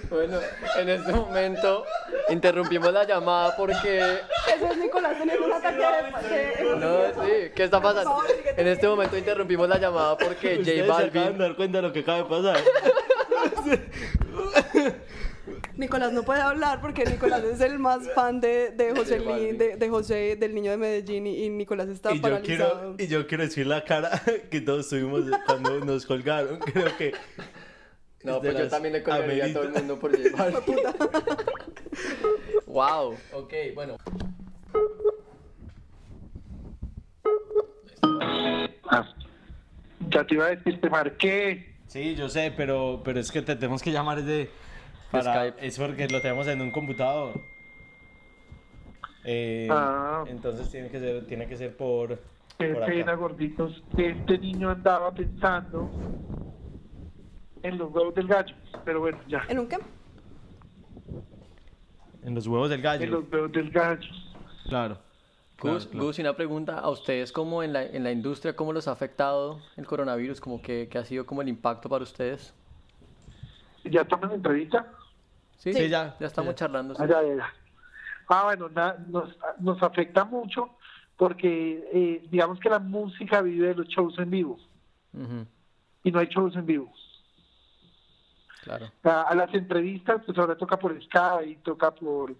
Bueno, 0.09 0.39
en 0.85 0.99
este 0.99 1.11
momento 1.11 1.83
interrumpimos 2.29 2.91
la 2.93 3.03
llamada 3.05 3.55
porque... 3.55 3.99
Eso 3.99 4.71
es 4.71 4.77
Nicolás 4.77 5.17
tener 5.17 5.41
un 5.41 5.51
ataque 5.51 5.77
de... 5.77 6.75
No, 6.77 7.23
sí, 7.25 7.51
¿qué 7.55 7.63
está 7.63 7.81
pasando? 7.81 8.17
En 8.55 8.67
este 8.67 8.87
momento 8.87 9.17
interrumpimos 9.17 9.67
la 9.67 9.77
llamada 9.77 10.17
porque 10.17 10.57
J 10.57 10.59
Ustedes 10.61 10.85
se 10.85 10.91
acaban 10.91 11.11
de 11.11 11.19
Balvin... 11.19 11.37
dar 11.37 11.55
cuenta 11.55 11.77
de 11.79 11.81
lo 11.81 11.93
que 11.93 11.99
acaba 11.99 12.17
de 12.19 12.25
pasar. 12.25 12.57
Nicolás 15.77 16.13
no 16.13 16.23
puede 16.23 16.41
hablar 16.41 16.79
porque 16.81 17.05
Nicolás 17.05 17.43
es 17.43 17.59
el 17.59 17.77
más 17.79 18.09
fan 18.13 18.39
de, 18.39 18.71
de 18.71 18.95
José. 18.95 19.19
Lin, 19.19 19.57
de, 19.57 19.75
de 19.75 19.89
José, 19.89 20.37
del 20.37 20.55
niño 20.55 20.71
de 20.71 20.77
Medellín 20.77 21.27
y, 21.27 21.43
y 21.43 21.49
Nicolás 21.49 21.89
está 21.89 22.13
Y 22.13 22.15
yo, 22.15 22.21
paralizado. 22.21 22.79
quiero, 22.79 22.95
y 22.97 23.07
yo 23.07 23.27
quiero 23.27 23.43
decir 23.43 23.67
la 23.67 23.83
cara 23.83 24.21
que 24.49 24.61
todos 24.61 24.87
tuvimos 24.89 25.23
cuando 25.45 25.79
nos 25.83 26.05
colgaron. 26.05 26.59
Creo 26.59 26.95
que. 26.97 27.13
No, 28.25 28.41
pues 28.41 28.57
yo 28.57 28.67
también 28.67 28.93
le 28.93 29.03
colgaría 29.03 29.45
a 29.45 29.53
todo 29.53 29.63
el 29.63 29.71
mundo 29.71 29.99
por 29.99 30.11
Balvin. 30.11 30.77
Wow, 32.67 33.15
ok, 33.31 33.53
bueno. 33.73 33.95
Ah, 38.89 39.07
ya 40.09 40.25
te 40.25 40.35
iba 40.35 40.45
a 40.45 40.49
decir, 40.49 40.81
te 40.81 40.89
marqué. 40.89 41.75
Sí, 41.87 42.15
yo 42.15 42.27
sé, 42.27 42.53
pero, 42.55 43.01
pero 43.03 43.19
es 43.19 43.31
que 43.31 43.41
te 43.41 43.55
tenemos 43.55 43.81
que 43.81 43.91
llamar 43.91 44.21
de. 44.23 44.49
Para, 45.11 45.33
Skype. 45.51 45.65
Es 45.65 45.77
porque 45.79 46.07
lo 46.09 46.21
tenemos 46.21 46.47
en 46.47 46.61
un 46.61 46.71
computador. 46.71 47.39
Eh, 49.23 49.67
Ah. 49.71 50.23
Entonces 50.27 50.69
tiene 50.69 50.89
que 50.89 50.99
ser, 50.99 51.25
tiene 51.27 51.47
que 51.47 51.55
ser 51.55 51.77
por. 51.77 52.19
Qué 52.57 52.73
por 52.73 52.85
pena, 52.85 53.03
acá. 53.13 53.15
gorditos. 53.15 53.83
Este 53.97 54.37
niño 54.37 54.69
andaba 54.69 55.11
pensando 55.13 55.89
en 57.67 57.77
los 57.77 57.91
huevos 57.93 58.13
del 58.15 58.27
gallo, 58.27 58.55
pero 58.83 58.99
bueno, 58.99 59.19
ya. 59.27 59.43
¿En 59.49 59.59
un 59.59 59.67
qué? 59.67 59.77
En 62.23 62.33
los 62.35 62.47
huevos 62.47 62.69
del 62.69 62.79
En 62.79 62.83
gallo. 62.83 63.07
los 63.07 63.31
huevos 63.31 63.51
del 63.51 63.69
gallo. 63.71 64.09
Claro. 64.67 64.97
claro, 65.57 65.75
Gus, 65.75 65.87
claro. 65.87 66.05
Gus, 66.05 66.17
y 66.19 66.21
una 66.21 66.35
pregunta 66.35 66.79
a 66.79 66.89
ustedes, 66.89 67.31
como 67.31 67.61
en 67.63 67.73
la, 67.73 67.83
en 67.83 68.03
la 68.03 68.11
industria, 68.11 68.55
¿cómo 68.55 68.73
los 68.73 68.87
ha 68.87 68.91
afectado 68.91 69.59
el 69.77 69.85
coronavirus? 69.85 70.41
Como 70.41 70.61
que, 70.61 70.87
que 70.89 70.97
ha 70.97 71.05
sido 71.05 71.25
como 71.25 71.41
el 71.41 71.49
impacto 71.49 71.87
para 71.89 72.03
ustedes? 72.03 72.53
¿Ya 73.83 74.01
estamos 74.01 74.25
en 74.29 74.35
entrevista? 74.37 74.91
Sí, 75.57 75.73
Sí, 75.73 75.89
ya, 75.89 76.15
ya 76.19 76.27
estamos 76.27 76.51
ya. 76.51 76.55
charlando. 76.55 76.95
sí. 76.95 77.03
Ah, 77.03 77.07
ya. 77.07 77.53
Ah, 78.27 78.43
bueno, 78.45 78.69
na- 78.69 78.97
nos, 79.07 79.37
nos 79.59 79.81
afecta 79.83 80.25
mucho 80.25 80.69
porque 81.17 81.87
eh, 81.93 82.27
digamos 82.31 82.59
que 82.59 82.69
la 82.69 82.79
música 82.79 83.41
vive 83.41 83.67
de 83.69 83.75
los 83.75 83.87
shows 83.87 84.17
en 84.19 84.31
vivo 84.31 84.57
y 86.03 86.11
no 86.11 86.19
hay 86.19 86.25
shows 86.27 86.55
en 86.55 86.65
vivo. 86.65 86.91
Claro. 88.65 88.91
A, 89.03 89.21
a 89.21 89.35
las 89.35 89.53
entrevistas, 89.53 90.21
pues 90.25 90.37
ahora 90.37 90.57
toca 90.57 90.77
por 90.77 90.91
Skype, 91.01 91.61
toca 91.63 91.91
por 91.91 92.35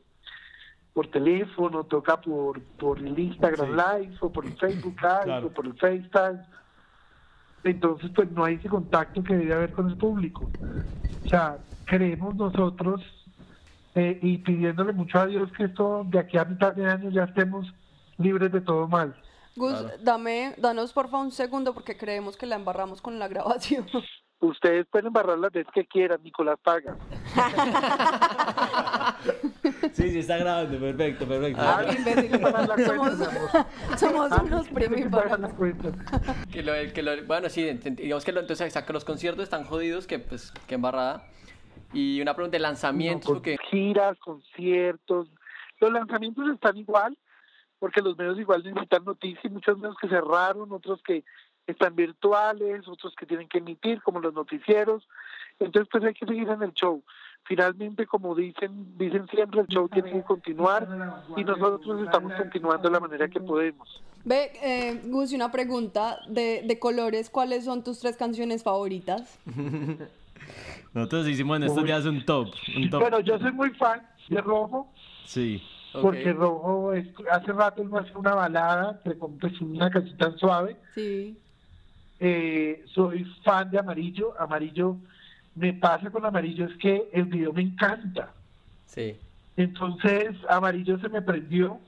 por 0.94 1.08
teléfono, 1.08 1.84
toca 1.84 2.22
por, 2.22 2.62
por 2.78 3.00
el 3.00 3.18
Instagram 3.20 3.68
Sí. 3.68 3.74
Live 3.74 4.18
o 4.22 4.32
por 4.32 4.46
el 4.46 4.54
Facebook 4.58 4.96
Live 5.02 5.24
Claro. 5.26 5.48
o 5.48 5.50
por 5.50 5.66
el 5.66 5.74
FaceTime. 5.74 6.40
Entonces, 7.66 8.12
pues 8.16 8.32
no 8.32 8.46
hay 8.46 8.56
ese 8.56 8.70
contacto 8.70 9.22
que 9.24 9.36
debe 9.36 9.54
haber 9.54 9.72
con 9.74 9.90
el 9.90 9.98
público. 9.98 10.50
O 11.26 11.28
sea, 11.30 11.58
creemos 11.86 12.36
nosotros 12.36 13.02
eh, 13.96 14.20
y 14.22 14.38
pidiéndole 14.38 14.94
mucho 14.94 15.20
a 15.20 15.26
Dios 15.28 15.52
que 15.58 15.66
esto 15.66 16.06
de 16.08 16.20
aquí 16.20 16.38
a 16.38 16.46
mitad 16.46 16.74
de 16.74 16.86
año 16.90 17.10
ya 17.10 17.24
estemos 17.24 17.68
libres 18.18 18.52
de 18.54 18.62
todo 18.62 18.88
mal. 18.88 19.16
Gus, 19.58 19.74
Claro. 19.80 19.90
dame, 20.02 20.54
danos 20.58 20.94
por 20.94 21.10
favor 21.10 21.26
un 21.26 21.32
segundo 21.34 21.74
porque 21.74 21.98
creemos 21.98 22.38
que 22.38 22.46
la 22.46 22.56
embarramos 22.56 23.02
con 23.02 23.18
la 23.20 23.28
grabación. 23.34 23.86
Ustedes 24.46 24.86
pueden 24.88 25.08
embarrar 25.08 25.38
las 25.40 25.52
veces 25.52 25.72
que 25.74 25.86
quieran, 25.86 26.22
Nicolás 26.24 26.58
paga. 26.64 26.96
Sí, 29.94 30.10
sí, 30.12 30.20
está 30.20 30.38
grabando. 30.38 30.80
Perfecto, 30.80 31.26
perfecto. 31.28 31.62
Ah, 31.62 31.84
que 31.90 32.30
cuenta, 32.40 32.86
Somos, 32.86 33.18
mi 33.18 33.26
amor. 33.26 33.50
somos 33.98 34.32
Alguien 34.32 34.54
unos 34.54 34.68
tiene 34.68 34.96
que. 34.96 36.52
Que 36.52 36.64
lo, 36.64 36.74
que 36.94 37.02
lo- 37.04 37.26
bueno, 37.26 37.50
sí, 37.50 37.64
digamos 37.74 38.24
que 38.26 38.32
lo- 38.32 38.42
entonces, 38.42 38.68
o 38.68 38.72
sea, 38.72 38.86
que 38.86 38.94
los 38.94 39.06
conciertos 39.06 39.44
están 39.44 39.64
jodidos, 39.64 40.08
que 40.08 40.20
pues, 40.20 40.52
que 40.68 40.76
embarrada. 40.76 41.28
Y 41.94 42.22
una 42.22 42.34
pregunta 42.34 42.56
de 42.56 42.60
lanzamientos, 42.62 43.30
No, 43.34 43.42
con 43.42 43.58
giras, 43.70 44.18
conciertos. 44.20 45.30
Los 45.80 45.92
lanzamientos 45.92 46.46
están 46.54 46.78
igual, 46.78 47.18
porque 47.80 48.02
los 48.02 48.18
medios 48.18 48.38
igual 48.40 48.64
necesitan 48.64 49.06
noticias, 49.06 49.52
muchos 49.52 49.78
medios 49.78 49.96
que 50.02 50.10
cerraron, 50.10 50.72
otros 50.72 51.02
que 51.04 51.24
están 51.68 51.96
virtuales, 51.96 52.88
otros 52.88 53.14
que 53.16 53.26
tienen 53.26 53.48
que 53.48 53.58
emitir, 53.60 54.02
como 54.02 54.20
los 54.20 54.34
noticieros. 54.34 55.08
Entonces, 55.60 55.88
pues 55.92 56.04
hay 56.04 56.14
que 56.14 56.26
seguir 56.26 56.48
en 56.50 56.62
el 56.64 56.74
show. 56.74 57.02
Finalmente, 57.48 58.08
como 58.08 58.34
dicen, 58.36 58.98
dicen 58.98 59.28
siempre, 59.28 59.62
el 59.62 59.68
show 59.68 59.88
tiene 59.88 60.12
que 60.12 60.24
continuar 60.24 60.88
y 61.38 61.44
nosotros 61.44 62.02
estamos 62.04 62.34
continuando 62.34 62.90
de 62.90 62.94
la 62.94 63.00
manera 63.00 63.28
que 63.28 63.40
podemos. 63.40 64.02
Ve, 64.24 64.52
eh, 64.64 65.02
Gus, 65.06 65.32
y 65.32 65.36
una 65.36 65.52
pregunta 65.52 66.20
de, 66.28 66.64
de 66.66 66.80
colores. 66.80 67.30
¿Cuáles 67.30 67.66
son 67.66 67.84
tus 67.84 68.00
tres 68.00 68.18
canciones 68.18 68.64
favoritas? 68.64 69.40
Nosotros 70.94 71.28
hicimos 71.28 71.58
en 71.58 71.64
estos 71.64 71.80
Uy. 71.80 71.86
días 71.86 72.06
un 72.06 72.26
top. 72.26 72.50
Un 72.76 72.90
top. 72.90 73.02
Bueno, 73.02 73.20
yo 73.20 73.38
soy 73.40 73.52
muy 73.52 73.70
fan 73.72 74.02
de 74.30 74.42
Rojo, 74.42 74.88
Sí. 75.26 75.62
porque 76.02 76.34
Rojo 76.34 76.94
es- 76.94 77.08
hace 77.32 77.52
rato 77.52 77.84
no 77.84 77.98
hace 77.98 78.16
una 78.18 78.34
balada, 78.34 79.00
pero 79.04 79.30
pues 79.40 79.60
una 79.62 79.90
canción 79.90 80.18
tan 80.18 80.38
suave. 80.38 80.78
Sí. 80.94 81.38
Eh, 82.20 82.84
soy 82.94 83.26
fan 83.44 83.70
de 83.72 83.80
Amarillo. 83.80 84.34
Amarillo, 84.40 84.98
me 85.56 85.74
pasa 85.74 86.10
con 86.10 86.26
Amarillo 86.26 86.66
es 86.66 86.78
que 86.78 87.10
el 87.14 87.26
video 87.26 87.54
me 87.54 87.62
encanta. 87.62 88.34
Sí. 88.86 89.16
Entonces, 89.58 90.36
Amarillo 90.50 91.00
se 91.00 91.10
me 91.10 91.22
prendió. 91.22 91.80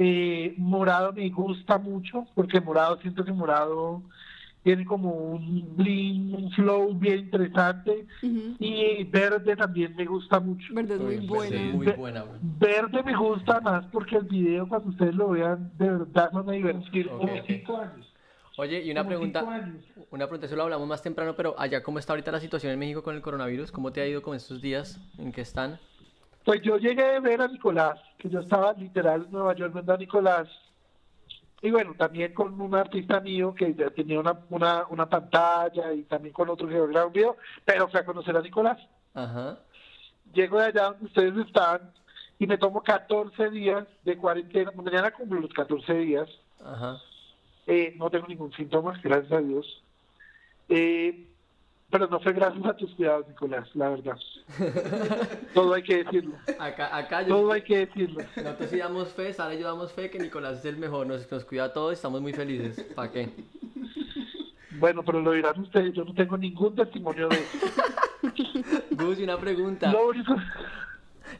Eh, 0.00 0.54
morado 0.58 1.12
me 1.12 1.28
gusta 1.30 1.76
mucho, 1.78 2.26
porque 2.34 2.60
Morado, 2.60 3.00
siento 3.00 3.24
que 3.24 3.32
Morado 3.32 4.02
tiene 4.62 4.84
como 4.84 5.10
un 5.12 5.76
bling, 5.76 6.34
un 6.34 6.50
flow 6.52 6.94
bien 6.94 7.20
interesante. 7.20 8.06
Y 8.60 9.04
Verde 9.04 9.56
también 9.56 9.94
me 9.96 10.04
gusta 10.04 10.38
mucho. 10.40 10.72
Verde 10.74 10.94
es 10.94 11.00
muy 11.00 11.16
Uy, 11.18 11.26
buena. 11.26 11.56
sí, 11.56 11.70
muy 11.76 11.86
Ve- 11.86 11.92
buena, 11.94 12.20
güey. 12.22 12.38
Verde 12.42 13.02
me 13.02 13.16
gusta 13.16 13.60
más 13.60 13.84
porque 13.86 14.16
el 14.16 14.24
video, 14.24 14.68
cuando 14.68 14.90
ustedes 14.90 15.14
lo 15.14 15.30
vean, 15.30 15.70
de 15.78 15.90
verdad 15.90 16.30
van 16.32 16.48
a 16.48 16.52
divertir 16.52 17.08
Ok, 17.08 17.20
como 17.20 17.32
ok. 17.34 17.44
cinco 17.46 17.76
años. 17.78 18.07
Oye, 18.60 18.82
y 18.82 18.90
una 18.90 19.02
Como 19.02 19.10
pregunta, 19.10 19.44
una 20.10 20.26
pregunta, 20.26 20.46
eso 20.46 20.56
lo 20.56 20.64
hablamos 20.64 20.88
más 20.88 21.00
temprano, 21.00 21.36
pero 21.36 21.54
allá, 21.56 21.80
¿cómo 21.80 22.00
está 22.00 22.14
ahorita 22.14 22.32
la 22.32 22.40
situación 22.40 22.72
en 22.72 22.78
México 22.80 23.04
con 23.04 23.14
el 23.14 23.22
coronavirus? 23.22 23.70
¿Cómo 23.70 23.92
te 23.92 24.00
ha 24.00 24.06
ido 24.08 24.20
con 24.20 24.34
estos 24.34 24.60
días 24.60 24.98
en 25.16 25.30
que 25.30 25.42
están? 25.42 25.78
Pues 26.44 26.60
yo 26.62 26.76
llegué 26.76 27.04
a 27.04 27.20
ver 27.20 27.40
a 27.40 27.46
Nicolás, 27.46 28.00
que 28.18 28.28
yo 28.28 28.40
estaba 28.40 28.72
literal 28.72 29.26
en 29.26 29.30
Nueva 29.30 29.54
York 29.54 29.72
viendo 29.72 29.94
a 29.94 29.96
Nicolás. 29.96 30.48
Y 31.62 31.70
bueno, 31.70 31.94
también 31.96 32.34
con 32.34 32.60
un 32.60 32.74
artista 32.74 33.20
mío 33.20 33.54
que 33.54 33.74
ya 33.74 33.90
tenía 33.90 34.18
una, 34.18 34.36
una, 34.50 34.86
una 34.88 35.08
pantalla 35.08 35.92
y 35.92 36.02
también 36.02 36.32
con 36.32 36.48
otro 36.48 36.66
que 36.66 36.80
un 36.80 37.12
video, 37.12 37.36
pero 37.64 37.86
fui 37.86 38.00
a 38.00 38.04
conocer 38.04 38.36
a 38.36 38.42
Nicolás. 38.42 38.78
Ajá. 39.14 39.56
Llego 40.34 40.58
de 40.58 40.66
allá 40.66 40.84
donde 40.86 41.04
ustedes 41.04 41.46
están 41.46 41.92
y 42.40 42.46
me 42.48 42.58
tomo 42.58 42.82
14 42.82 43.50
días 43.50 43.86
de 44.04 44.16
cuarentena. 44.16 44.72
Mañana 44.72 45.12
cumplo 45.12 45.40
los 45.40 45.52
14 45.52 45.94
días. 45.94 46.28
Ajá. 46.60 47.00
Eh, 47.70 47.94
no 47.98 48.08
tengo 48.08 48.26
ningún 48.26 48.50
síntoma, 48.54 48.98
gracias 49.04 49.30
a 49.30 49.40
Dios. 49.42 49.82
Eh, 50.70 51.26
pero 51.90 52.06
no 52.06 52.18
fue 52.18 52.32
gracias 52.32 52.64
a 52.64 52.74
tus 52.76 52.94
cuidados, 52.94 53.28
Nicolás, 53.28 53.68
la 53.74 53.90
verdad. 53.90 54.16
Todo 55.54 55.74
hay 55.74 55.82
que 55.82 56.02
decirlo. 56.02 56.34
Acá, 56.58 56.96
acá 56.96 57.22
yo, 57.22 57.36
Todo 57.36 57.52
hay 57.52 57.62
que 57.62 57.86
decirlo. 57.86 58.22
nosotros 58.36 58.70
sí 58.70 58.78
damos 58.78 59.08
fe, 59.12 59.32
Sara 59.34 59.54
y 59.54 59.58
yo 59.58 59.66
damos 59.66 59.92
fe 59.92 60.10
que 60.10 60.18
Nicolás 60.18 60.60
es 60.60 60.64
el 60.64 60.78
mejor, 60.78 61.06
nos, 61.06 61.30
nos 61.30 61.44
cuida 61.44 61.64
a 61.64 61.72
todos, 61.72 61.92
estamos 61.92 62.22
muy 62.22 62.32
felices. 62.32 62.82
¿Para 62.94 63.10
qué? 63.10 63.28
Bueno, 64.78 65.02
pero 65.02 65.20
lo 65.20 65.32
dirán 65.32 65.60
ustedes, 65.60 65.92
yo 65.92 66.04
no 66.04 66.14
tengo 66.14 66.36
ningún 66.38 66.74
testimonio 66.74 67.28
de 67.28 67.36
eso. 67.36 68.82
Gus, 68.92 69.18
y 69.18 69.24
una 69.24 69.38
pregunta. 69.38 69.90
Lo 69.92 70.08
único, 70.08 70.36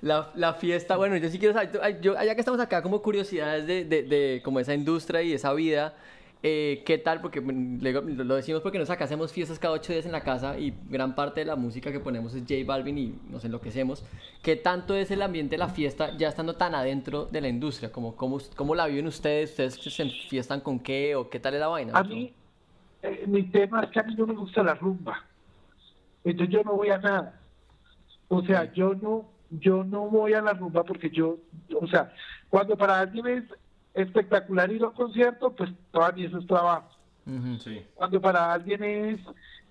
La, 0.03 0.31
la 0.35 0.55
fiesta, 0.55 0.97
bueno, 0.97 1.17
yo 1.17 1.29
sí 1.29 1.39
quiero 1.39 1.55
saber, 1.55 2.01
yo, 2.01 2.19
allá 2.19 2.35
que 2.35 2.41
estamos 2.41 2.61
acá 2.61 2.83
como 2.83 3.01
curiosidades 3.01 3.67
de, 3.67 3.85
de, 3.85 4.03
de 4.03 4.43
como 4.45 4.61
esa 4.61 4.75
industria 4.75 5.23
y 5.23 5.33
esa 5.33 5.53
vida, 5.53 5.95
eh, 6.43 6.83
¿qué 6.87 6.99
tal? 6.99 7.21
Porque 7.21 7.41
lo, 7.41 8.35
decimos 8.37 8.63
porque 8.63 8.79
nos 8.79 8.91
acá 8.91 9.05
hacemos 9.05 9.33
fiestas 9.33 9.59
cada 9.59 9.75
ocho 9.75 9.93
días 9.93 10.07
en 10.07 10.13
la 10.13 10.21
casa 10.21 10.59
y 10.59 10.73
gran 10.89 11.15
parte 11.15 11.41
de 11.41 11.47
la 11.47 11.57
música 11.57 11.91
que 11.91 11.99
ponemos 11.99 12.33
es 12.35 12.43
J 12.43 12.55
Balvin 12.65 12.99
y 12.99 13.19
nos 13.29 13.45
enloquecemos. 13.45 14.05
¿Qué 14.43 14.55
tanto 14.55 14.95
es 14.95 15.11
el 15.11 15.23
ambiente 15.23 15.57
de 15.57 15.59
la 15.59 15.69
fiesta 15.69 16.17
ya 16.17 16.29
estando 16.29 16.55
tan 16.55 16.77
adentro 16.77 17.25
de 17.27 17.41
la 17.41 17.49
industria? 17.49 17.91
Como, 17.91 18.15
¿cómo, 18.15 18.39
¿Cómo 18.55 18.75
la 18.77 18.87
viven 18.87 19.09
ustedes? 19.09 19.51
¿Ustedes 19.51 19.75
se 19.75 20.03
enfiestan 20.03 20.61
con 20.61 20.79
qué 20.79 21.17
o 21.17 21.29
qué 21.29 21.41
tal 21.41 21.55
es 21.55 21.61
la 21.61 21.69
vaina? 21.69 21.93
a 21.99 22.05
mí, 22.05 22.33
eh, 23.03 23.25
mi 23.27 23.43
tema 23.45 23.83
es 23.83 23.91
que 23.91 24.01
a 24.01 24.05
mí 24.05 24.15
no 24.15 24.27
me 24.27 24.35
gusta 24.35 24.63
la 24.63 24.75
rumba. 24.75 25.25
Entonces 26.25 26.55
yo 26.55 26.63
no 26.63 26.77
voy 26.77 26.91
a 26.91 26.99
nada. 26.99 27.41
O 28.29 28.43
sea, 28.43 28.73
yo 28.73 28.95
no, 28.95 29.29
yo 29.51 29.83
no 29.83 30.09
voy 30.09 30.35
a 30.35 30.43
la 30.43 30.53
rumba 30.53 30.85
porque 30.85 31.11
yo, 31.11 31.39
o 31.81 31.87
sea, 31.89 32.13
cuando 32.49 32.77
para 32.77 33.01
alguien 33.01 33.27
es 33.27 33.45
espectacular 33.95 34.71
ir 34.71 34.83
a 34.83 34.89
un 34.89 34.95
concierto, 34.95 35.51
pues 35.55 35.71
para 35.91 36.13
mí 36.13 36.25
eso 36.25 36.39
es 36.39 36.47
trabajo. 36.47 36.89
Sí. 37.59 37.83
Cuando 37.95 38.21
para 38.21 38.53
alguien 38.55 38.83
es, 38.83 39.21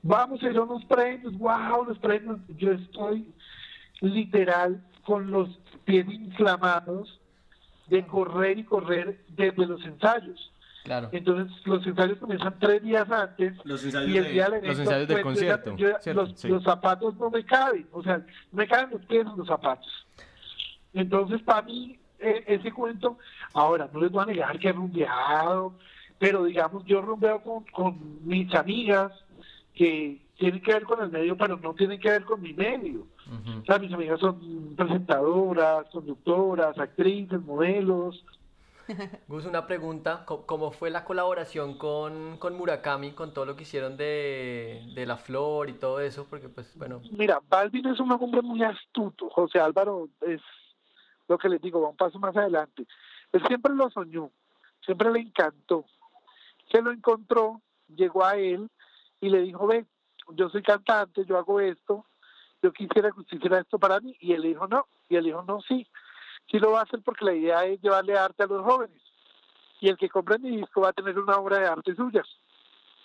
vamos 0.04 0.42
a 0.44 0.50
ir 0.50 0.58
a 0.58 0.62
unos 0.62 0.86
premios, 0.86 1.36
wow, 1.40 1.86
los 1.88 1.98
premios, 1.98 2.38
yo 2.58 2.72
estoy 2.72 3.34
literal 4.02 4.84
con 5.06 5.32
los 5.32 5.50
pies 5.86 6.06
inflamados 6.08 7.20
de 7.88 8.06
correr 8.06 8.60
y 8.60 8.64
correr 8.64 9.24
desde 9.30 9.66
los 9.66 9.84
ensayos. 9.86 10.52
Claro. 10.84 11.10
Entonces 11.12 11.52
los 11.66 11.86
ensayos 11.88 12.18
comienzan 12.20 12.56
tres 12.60 12.82
días 12.84 13.10
antes 13.12 13.54
Los 13.66 13.84
ensayos 13.84 14.10
y 14.10 14.18
el 14.18 14.24
de- 14.26 14.30
día 14.32 14.50
del 14.50 14.66
los 14.68 14.80
ensayos 14.80 15.08
del 15.08 15.22
pues, 15.22 15.24
concierto, 15.24 15.76
los, 16.14 16.40
Sí. 16.40 16.48
los 16.48 16.64
zapatos 16.64 17.16
no 17.18 17.30
me 17.30 17.44
caben, 17.44 17.88
o 17.92 18.04
sea, 18.04 18.18
no 18.20 18.26
me 18.52 18.68
caben 18.68 18.92
los 18.92 19.06
pies 19.06 19.26
en 19.26 19.36
los 19.38 19.48
zapatos. 19.48 20.08
Entonces 20.94 21.42
para 21.42 21.64
mí 21.64 22.00
ese 22.20 22.72
cuento, 22.72 23.18
ahora 23.54 23.90
no 23.92 24.02
les 24.02 24.12
voy 24.12 24.24
a 24.24 24.26
negar 24.26 24.60
que 24.60 24.70
he 24.70 24.74
rumbeado, 24.74 25.74
pero 26.20 26.46
digamos 26.46 26.84
yo 26.86 27.02
rumbeo 27.02 27.42
con, 27.42 27.64
con 27.66 28.26
mis 28.26 28.54
amigas 28.56 29.12
que 29.74 30.20
tienen 30.38 30.62
que 30.62 30.74
ver 30.74 30.84
con 30.84 31.02
el 31.02 31.10
medio, 31.10 31.38
pero 31.38 31.58
no 31.58 31.74
tienen 31.74 32.00
que 32.00 32.10
ver 32.10 32.24
con 32.24 32.42
mi 32.42 32.54
medio. 32.54 33.08
O 33.62 33.66
sea, 33.66 33.78
mis 33.78 33.92
amigas 33.92 34.20
son 34.20 34.76
presentadoras, 34.76 35.86
conductoras, 35.92 36.78
actrices, 36.78 37.42
modelos. 37.42 38.24
Gus, 39.28 39.46
una 39.46 39.68
pregunta, 39.68 40.24
¿cómo 40.26 40.72
fue 40.72 40.90
la 40.90 41.04
colaboración 41.04 41.78
con, 41.78 42.38
con 42.38 42.56
Murakami, 42.56 43.12
con 43.12 43.34
todo 43.34 43.46
lo 43.46 43.58
que 43.58 43.64
hicieron 43.64 43.98
de, 43.98 44.82
de 44.96 45.06
la 45.06 45.18
flor 45.18 45.70
y 45.70 45.74
todo 45.74 46.00
eso? 46.00 46.26
Porque 46.30 46.48
pues, 46.48 46.74
bueno, 46.78 47.02
Mira, 47.12 47.42
Balvin 47.50 47.86
es 47.88 48.00
un 48.00 48.12
hombre 48.12 48.42
muy 48.42 48.64
astuto. 48.64 49.30
José 49.30 49.60
Álvaro 49.60 50.08
es 50.22 50.42
lo 51.28 51.38
que 51.38 51.50
les 51.50 51.62
digo, 51.62 51.82
va 51.82 51.90
un 51.90 51.98
paso 51.98 52.20
más 52.20 52.36
adelante. 52.36 52.88
Él 53.32 53.44
siempre 53.48 53.74
lo 53.74 53.90
soñó, 53.90 54.32
siempre 54.86 55.12
le 55.12 55.20
encantó. 55.20 55.86
Se 56.72 56.82
lo 56.82 56.92
encontró, 56.92 57.62
llegó 57.88 58.26
a 58.26 58.36
él 58.36 58.70
y 59.22 59.30
le 59.30 59.42
dijo, 59.42 59.68
ve, 59.68 59.86
yo 60.30 60.50
soy 60.50 60.62
cantante, 60.62 61.26
yo 61.26 61.38
hago 61.38 61.60
esto, 61.60 62.06
yo 62.62 62.72
quisiera 62.74 63.12
que 63.12 63.22
usted 63.22 63.38
hiciera 63.38 63.60
esto 63.60 63.80
para 63.80 64.00
mí. 64.00 64.16
Y 64.20 64.34
él 64.34 64.42
dijo, 64.44 64.68
no. 64.68 64.88
Y 65.10 65.16
él 65.16 65.26
dijo, 65.26 65.44
no, 65.44 65.62
sí. 65.62 65.88
Sí 66.50 66.60
lo 66.60 66.72
va 66.72 66.80
a 66.80 66.84
hacer 66.84 67.02
porque 67.04 67.26
la 67.26 67.34
idea 67.34 67.66
es 67.66 67.82
llevarle 67.82 68.18
arte 68.18 68.44
a 68.44 68.48
los 68.48 68.64
jóvenes. 68.64 69.02
Y 69.80 69.90
el 69.90 69.98
que 69.98 70.10
compre 70.10 70.40
mi 70.40 70.58
disco 70.58 70.82
va 70.82 70.90
a 70.90 70.94
tener 70.94 71.18
una 71.20 71.38
obra 71.38 71.60
de 71.60 71.68
arte 71.68 71.96
suya. 71.96 72.24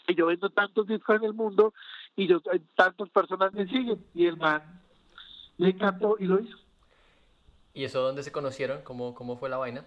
Y 0.07 0.15
yo 0.15 0.27
vendo 0.27 0.51
tantos 0.51 0.87
discos 0.87 1.17
en 1.17 1.25
el 1.25 1.35
mundo 1.35 1.75
y 2.17 2.27
yo, 2.27 2.41
tantas 2.75 3.09
personas 3.11 3.53
me 3.53 3.67
siguen. 3.67 4.05
Y 4.15 4.27
el 4.27 4.37
man 4.37 4.81
le 5.59 5.71
encantó 5.71 6.17
y 6.19 6.25
lo 6.25 6.41
hizo. 6.41 6.62
¿Y 7.75 7.85
eso 7.85 8.01
dónde 8.03 8.23
se 8.23 8.33
conocieron? 8.33 8.83
¿Cómo, 8.83 9.15
cómo 9.15 9.37
fue 9.37 9.49
la 9.49 9.57
vaina? 9.57 9.85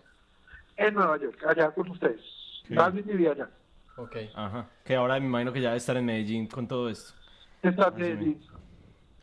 En 0.78 0.94
Nueva 0.94 1.18
York, 1.18 1.38
allá 1.48 1.72
con 1.72 1.90
ustedes. 1.90 2.22
Balvin 2.70 3.06
vivía 3.06 3.32
allá. 3.32 3.50
Ok. 3.98 4.16
Ajá. 4.34 4.68
Que 4.84 4.96
ahora 4.96 5.20
me 5.20 5.26
imagino 5.28 5.54
que 5.54 5.62
ya 5.62 5.70
debe 5.70 5.78
estar 5.78 5.96
en 5.98 6.06
Medellín 6.06 6.48
con 6.48 6.68
todo 6.68 6.90
esto. 6.90 7.14
Está 7.62 7.92
sí, 7.92 7.98
Medellín. 8.02 8.42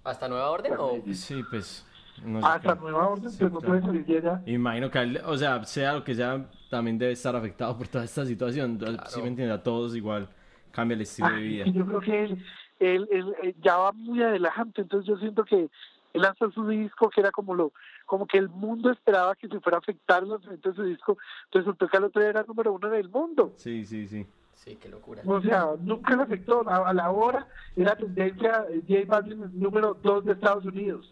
¿Hasta 0.05 0.29
Nueva 0.29 0.51
Orden 0.51 0.73
o...? 0.79 1.03
Sí, 1.13 1.43
pues. 1.51 1.87
No 2.25 2.41
sé 2.41 2.47
Hasta 2.47 2.75
qué. 2.75 2.81
Nueva 2.81 3.09
Orden, 3.09 3.31
Sí, 3.31 3.37
pero 3.39 3.51
no 3.51 3.59
claro. 3.61 3.81
puede 3.81 3.87
salir 3.87 4.07
de 4.07 4.19
allá. 4.31 4.43
Imagino 4.47 4.91
que, 4.91 4.99
él- 5.01 5.21
o 5.25 5.37
sea, 5.37 5.65
sea 5.65 5.93
lo 5.95 6.05
que 6.05 6.15
sea, 6.15 6.47
también 6.71 6.99
debe 6.99 7.13
estar 7.13 7.35
afectado 7.37 7.77
por 7.77 7.89
toda 7.89 8.05
esta 8.05 8.25
situación. 8.25 8.79
Si 9.09 9.21
me 9.21 9.29
entiendes, 9.29 9.59
a 9.59 9.63
todos 9.63 9.95
igual 9.97 10.29
cambia 10.71 10.95
el 10.95 11.03
estilo 11.03 11.29
de 11.29 11.35
Ah, 11.35 11.39
vida. 11.39 11.65
y 11.67 11.73
yo 11.73 11.85
creo 11.87 12.01
que 12.01 12.25
él, 12.25 12.45
él, 12.81 13.09
él, 13.43 13.55
ya 13.61 13.77
va 13.77 13.93
muy 13.93 14.23
adelante, 14.23 14.81
entonces 14.83 15.07
yo 15.09 15.17
siento 15.19 15.45
que 15.45 15.69
él 16.13 16.23
lanzó 16.23 16.51
su 16.51 16.67
disco 16.69 17.09
que 17.11 17.21
era 17.21 17.31
como 17.31 17.55
lo 17.55 17.73
como 18.07 18.27
que 18.27 18.39
el 18.39 18.49
mundo 18.49 18.91
esperaba 18.91 19.35
que 19.37 19.49
se 19.49 19.61
fuera 19.61 19.79
a 19.79 19.81
afectar 19.81 20.23
el 20.23 20.29
lanzamiento 20.31 20.71
de 20.71 20.75
su 20.77 20.83
disco, 20.85 21.17
entonces 21.45 21.67
resultó 21.67 21.89
que 21.89 21.97
al 21.97 22.05
otro 22.05 22.21
día 22.21 22.31
era 22.31 22.43
número 22.43 22.73
uno 22.73 22.89
en 22.89 22.95
el 22.95 23.09
mundo. 23.09 23.53
Sí, 23.57 23.85
sí, 23.85 24.07
sí. 24.07 24.27
Sí, 24.55 24.77
qué 24.77 24.89
locura. 24.89 25.23
O 25.27 25.41
sea, 25.41 25.71
nunca 25.81 26.15
le 26.15 26.23
afectó. 26.23 26.69
A, 26.69 26.89
a 26.89 26.95
la 26.95 27.11
hora 27.11 27.49
era 27.75 27.97
tendencia 27.97 28.65
J 28.87 29.01
Balvin 29.07 29.51
número 29.59 29.95
dos 29.95 30.25
de 30.25 30.33
Estados 30.33 30.65
Unidos, 30.65 31.11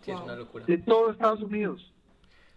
Sí, 0.00 0.10
es 0.12 0.20
una 0.20 0.34
locura. 0.34 0.64
de 0.66 0.78
todo 0.78 1.10
Estados 1.10 1.40
Unidos. 1.42 1.92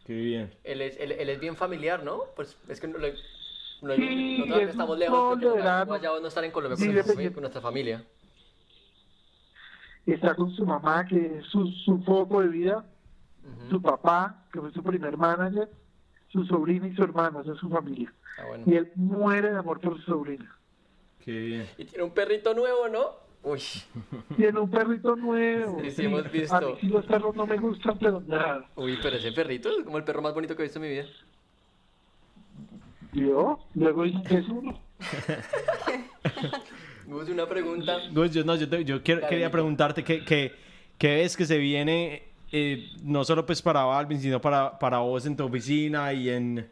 Qué 0.06 0.14
bien. 0.14 0.52
Él 0.64 0.82
es, 0.82 0.98
él, 1.00 1.12
él 1.12 1.30
es 1.30 1.40
bien 1.40 1.56
familiar, 1.56 2.04
¿no? 2.04 2.22
Pues 2.36 2.58
es 2.68 2.80
que 2.80 2.88
no 2.88 2.98
lo, 2.98 3.08
no- 3.10 3.96
Sí, 3.96 4.38
nosotros 4.40 4.62
es 4.64 4.70
estamos 4.70 4.98
lejos 4.98 5.24
porque 5.30 5.48
allá 5.48 5.86
no 6.20 6.28
estar 6.28 6.44
en 6.44 6.52
Colombia 6.52 6.78
Sí, 6.78 6.86
con, 6.88 6.96
nuestra, 6.96 7.32
con 7.34 7.42
nuestra 7.42 7.62
familia. 7.62 8.04
Está 10.06 10.36
con 10.36 10.52
su 10.52 10.66
mamá, 10.66 11.06
que 11.06 11.38
es 11.38 11.46
su, 11.46 11.66
su 11.86 12.02
foco 12.04 12.42
de 12.42 12.50
vida, 12.50 12.86
su 13.70 13.82
papá, 13.82 14.46
que 14.52 14.60
fue 14.60 14.72
su 14.72 14.84
primer 14.84 15.18
manager, 15.18 15.70
su 16.30 16.46
sobrina 16.46 16.88
y 16.88 16.96
su 16.96 17.04
hermana, 17.04 17.42
esa 17.42 17.54
es 17.54 17.60
su 17.60 17.70
familia. 17.70 18.14
Ah, 18.38 18.46
bueno. 18.48 18.64
Y 18.68 18.76
él 18.76 18.92
muere 18.96 19.52
de 19.52 19.58
amor 19.58 19.80
por 19.80 19.98
su 19.98 20.04
sobrina. 20.04 20.54
Qué 21.24 21.32
bien. 21.32 21.68
Y 21.78 21.86
tiene 21.86 22.04
un 22.04 22.12
perrito 22.12 22.54
nuevo, 22.54 22.90
¿no? 22.90 23.24
Uy, 23.44 23.62
Tiene 24.38 24.60
un 24.60 24.70
perrito 24.70 25.16
nuevo. 25.16 25.80
Sí, 25.82 25.92
sí, 25.92 26.06
hemos 26.06 26.32
visto. 26.32 26.56
A 26.56 26.62
mí 26.62 26.76
sí 26.80 26.88
los 26.88 27.06
perros 27.06 27.36
no 27.36 27.46
me 27.46 27.58
gustan, 27.58 27.98
pero 28.00 28.22
nada. 28.22 28.70
uy, 28.76 28.98
pero 29.02 29.18
ese 29.18 29.32
perrito 29.32 29.70
es 29.70 29.84
como 29.84 29.98
el 29.98 30.04
perro 30.04 30.22
más 30.22 30.34
bonito 30.34 30.56
que 30.56 30.64
he 30.64 30.66
visto 30.66 30.80
en 30.80 30.84
mi 30.84 30.92
vida. 30.92 31.06
Yo, 33.12 33.60
luego 33.76 34.04
dicen 34.04 34.24
que 34.24 34.38
es 34.38 34.48
uno. 34.48 34.80
Gus, 37.08 37.30
una 37.30 37.46
pregunta. 37.48 37.98
Gus, 38.12 38.32
yo, 38.32 38.44
no, 38.44 38.56
yo, 38.56 38.68
te- 38.70 38.84
yo 38.86 39.02
quiero- 39.04 39.28
quería 39.28 39.52
preguntarte 39.52 40.04
qué, 40.04 40.24
qué, 40.24 40.52
qué 40.98 41.16
ves 41.16 41.36
que 41.38 41.46
se 41.46 41.58
viene, 41.58 42.24
eh, 42.52 42.88
no 43.04 43.24
solo 43.24 43.46
pues 43.46 43.62
para 43.62 43.84
Balvin, 43.84 44.20
sino 44.20 44.40
para, 44.40 44.78
para 44.80 45.00
vos 45.00 45.26
en 45.26 45.36
tu 45.36 45.44
oficina 45.44 46.14
y 46.14 46.30
en 46.30 46.68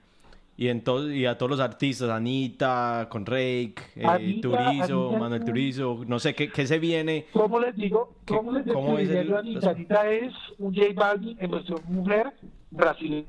y 0.58 0.68
en 0.68 0.82
todo, 0.84 1.12
y 1.12 1.26
a 1.26 1.36
todos 1.40 1.50
los 1.50 1.60
artistas, 1.60 2.10
Anita, 2.10 3.08
con 3.10 3.26
Rake, 3.26 3.76
eh, 3.96 4.06
Anita, 4.06 4.42
Turizo, 4.50 5.06
Anita, 5.08 5.20
Manuel. 5.20 5.44
Turizo, 5.44 6.04
no 6.06 6.20
sé, 6.20 6.36
¿qué, 6.36 6.52
qué 6.52 6.68
se 6.68 6.78
viene? 6.78 7.26
¿Cómo 7.34 7.60
les 7.60 7.76
digo? 7.76 8.14
¿Qué- 8.26 8.36
¿Cómo 8.36 8.52
les 8.52 8.68
cómo 8.72 9.00
es 9.00 9.10
el- 9.10 9.34
Anita? 9.34 9.72
Anita 9.72 10.12
es 10.12 10.34
un 10.60 10.76
J 10.76 10.88
Balvin 10.94 11.36
en 11.40 11.50
nuestra 11.50 11.78
mujer 11.88 12.28
brasileña. 12.70 13.26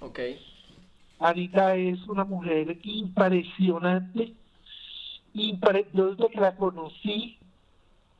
Ok. 0.00 0.18
Anita 1.20 1.74
es 1.74 2.06
una 2.06 2.24
mujer 2.24 2.76
impresionante. 2.82 4.34
Impre- 5.34 5.86
yo 5.92 6.14
desde 6.14 6.30
que 6.32 6.40
la 6.40 6.56
conocí, 6.56 7.38